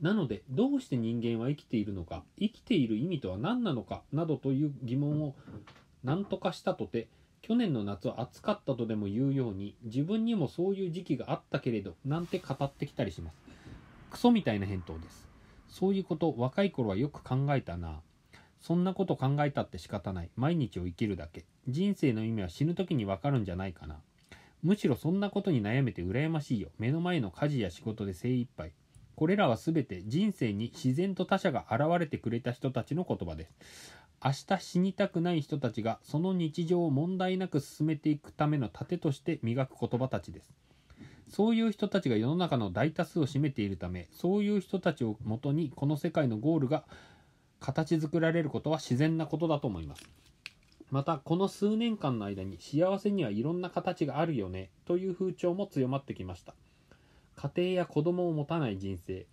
[0.00, 5.34] なのでどうして人間は生きているのか生きている意味とは何なのかなどという疑問を
[6.04, 7.08] 何とかしたとて
[7.40, 13.36] 去年の夏は暑かったとでも言うように自分にもそういう時期があったけれどなんて語ってきたりします。
[14.10, 15.25] クソみたいな返答です。
[15.68, 18.00] そういうこと若い頃はよく考えたな。
[18.60, 20.30] そんなこと考えたって仕方ない。
[20.36, 21.44] 毎日を生きるだけ。
[21.68, 24.00] 人生の意味は死ぬ時にわかるんじゃないかな。
[24.62, 26.70] むしろそんなことに悩めて羨ましいよ。
[26.78, 28.72] 目の前の家事や仕事で精一杯。
[29.14, 33.54] これらは全て人生に自然と他者が現れてくれた人たちの言葉です。
[34.24, 40.52] 明日死にたくない人たちがその日常を問題なく進めていくための盾として磨く言葉たちです。
[41.36, 46.84] そういう人たちが世の中の大多数を占めているためそういう人たちをもとにこの世界のゴールが
[47.60, 50.02] 形作られることは自然なことだと思います。
[50.90, 56.54] またこの数年間の間に幸せにはいろんな形があるよねという風潮も強まってきました。
[57.34, 59.26] 家庭や子供を持たない人生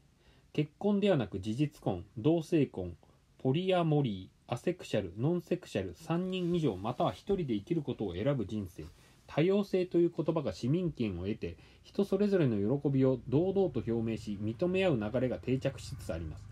[0.51, 2.97] 結婚ではなく事実婚同性婚
[3.38, 8.84] ポリアモリーアセクシャルノンセクシャル3人以上または1人で生きることを選ぶ人生。
[9.28, 16.44] 多様性という言葉が市民権を得て人それぞれの喜びを堂々と表明し認め合う流れが定着しつつあります。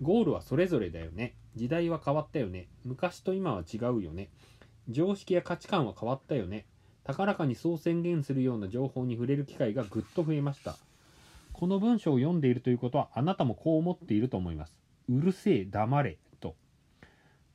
[0.00, 1.34] ゴールはそれぞれだよね。
[1.56, 2.68] 時代は変わったよね。
[2.84, 4.28] 昔と今は違うよね。
[4.88, 6.66] 常識や価値観は変わったよね。
[7.04, 10.76] 高らかにそう宣言するような情報に触れる機会がぐっと増えました。
[11.52, 14.80] この文章を読んでいるということはあなたもこう思っていると思います。
[15.08, 16.18] うるせえ黙れ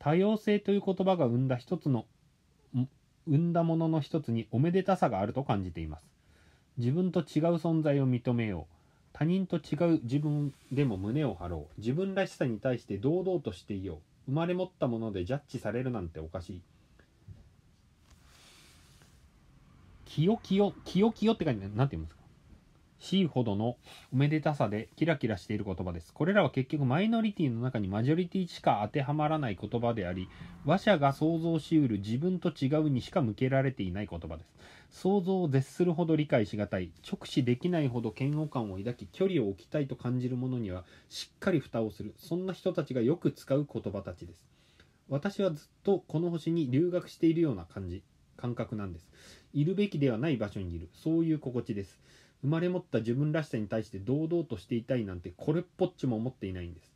[0.04, 2.04] 多様性という言葉が生んだ一つの
[3.28, 6.06] 生んだものの一つにおめでたさがあると感じています。
[6.78, 7.26] 自分と違う
[7.56, 8.74] 存在を認めよう。
[9.14, 11.82] 他人と違う自分でも胸を張ろう。
[11.82, 13.98] 自分らしさに対して堂々としていよう。
[14.26, 16.62] 生まれ持ったものでジャッジされるなんておかしい。
[20.06, 21.62] きよきよきよきよって感じ。
[21.62, 22.23] で何て言うんですか？
[23.04, 23.76] しいほどの
[24.14, 26.14] おめでたさでキラキラしている言葉です。
[26.14, 30.30] これらは結局マイノリティの中にマジョリティしか当てはまらない言葉であり、
[30.66, 34.54] 話者が想像しうる自分と違うにしか向けられていない言葉です。
[34.90, 44.46] 想像を絶するほど理解しがたい、直視できないほど嫌悪感を抱き、距離を置きたいと感じる者にはしっかり蓋をする、そんな人たちがよく使う言葉たちです。
[45.10, 48.02] 私はずっとこの星に留学しているような感じ、
[48.38, 49.10] 感覚なんです。
[49.54, 52.00] いるべきではない場所にいる、そういう心地です。
[52.44, 56.92] 生まれ持った自分らしさに対して堂々としていたいなんてこれっぽっちも思っていないんです。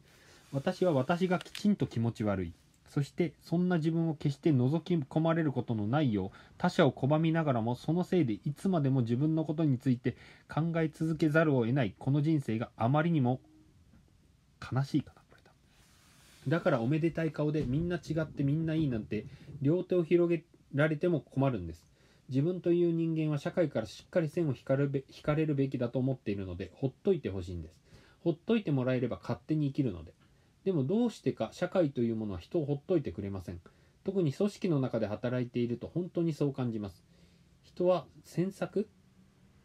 [0.52, 2.54] 私は私がきちんと気持ち悪い。
[2.90, 10.16] そしてそんな自分を決して覗き込まれることのないよう他者を拒みながらもそのせいでいつまでも自分のことについて
[10.50, 11.94] 考え続けざるを得ない。
[11.98, 13.40] この人生があまりにも
[14.62, 19.26] 悲しいかなこれだだからおめでたい顔でみんな違ってみんないいなんて
[19.62, 20.44] 両手を広げ
[20.74, 21.87] られても困るんです。
[22.30, 27.80] 自分という人間は社会からしっかり線を引かれ引かれるべきだと思っているのでほっといてほしいんです。
[28.24, 30.14] ほっといてもらえれば勝手に生きるので。
[30.66, 33.62] でもどうしてか社会というものは人をほっといてくれません。
[34.04, 37.06] 特に組織の中で働いていると本当にそう感じます。
[37.64, 38.90] 人は詮索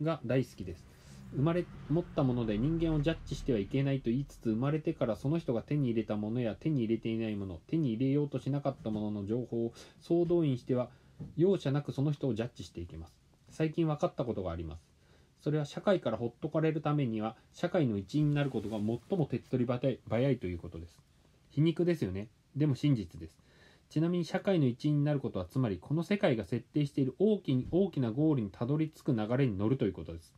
[0.00, 0.92] が大好きです。
[1.34, 10.90] 生まれ持ったもので人間をジャッジしてはいけないと言いつつ生まれてからその人が手に入れたものや手に入れていないもの手に入れようとしなかったものの情報を総動員しては
[11.36, 13.14] 容赦なくその人をジャッジしていきます。
[13.50, 14.82] 最近分かったことがあります。
[15.40, 20.98] それは社会からほっとかれるためには社会の一員になることが最も手っ取り早いということです。
[21.50, 22.28] 皮肉ですよね。
[22.56, 23.36] でも真実です。
[23.90, 30.32] ちなみに社会の一員になることはつまりこの世界が設定している大きに大きなゴールにたどり着く流れに乗るということです。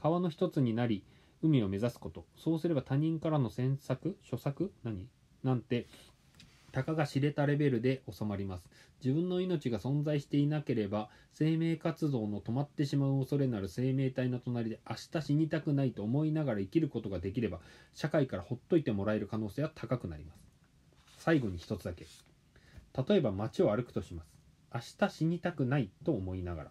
[0.00, 1.04] 川の一つになり
[1.42, 2.24] 海を目指すこと。
[2.36, 5.08] そうすれば他人からの詮索諸作何？
[5.42, 5.86] なんて
[6.72, 8.64] たかが知れたレベルで収まります。
[9.02, 17.60] 自分の命が存在していなければ生命活動の止まってしまう恐れのある生命体の隣で明日死にたくないと思いながら生きることができれば
[17.94, 20.46] 社会からほっといてもらえる可能性は高くなります。
[21.18, 22.06] 最後に一つだけ。
[23.08, 24.28] 例えば街を歩くとします。
[24.72, 26.70] 明日死にたくないと思いながら。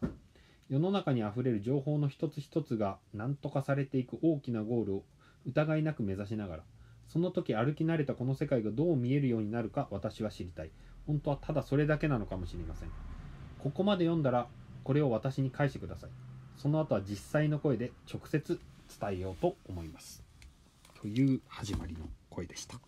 [0.70, 5.04] 世の中にあふれる情報の一つ一つが何とかされていく大きなゴールを
[5.46, 6.64] 疑いなく目指しながら。
[7.10, 10.70] その時歩き慣れたこの世界がどう見えるようになるか私は知りたい。
[11.08, 12.90] 本当はただそれだけなのかもしれません。
[13.60, 14.48] ここまで読んだら
[14.84, 16.10] これを私に返してください。
[16.56, 18.60] その後は実際の声で直接
[19.00, 20.24] 伝えようと思います。
[21.02, 22.00] という始まりの
[22.30, 22.76] 声でした。
[22.78, 22.82] 終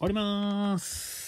[0.00, 1.25] わります。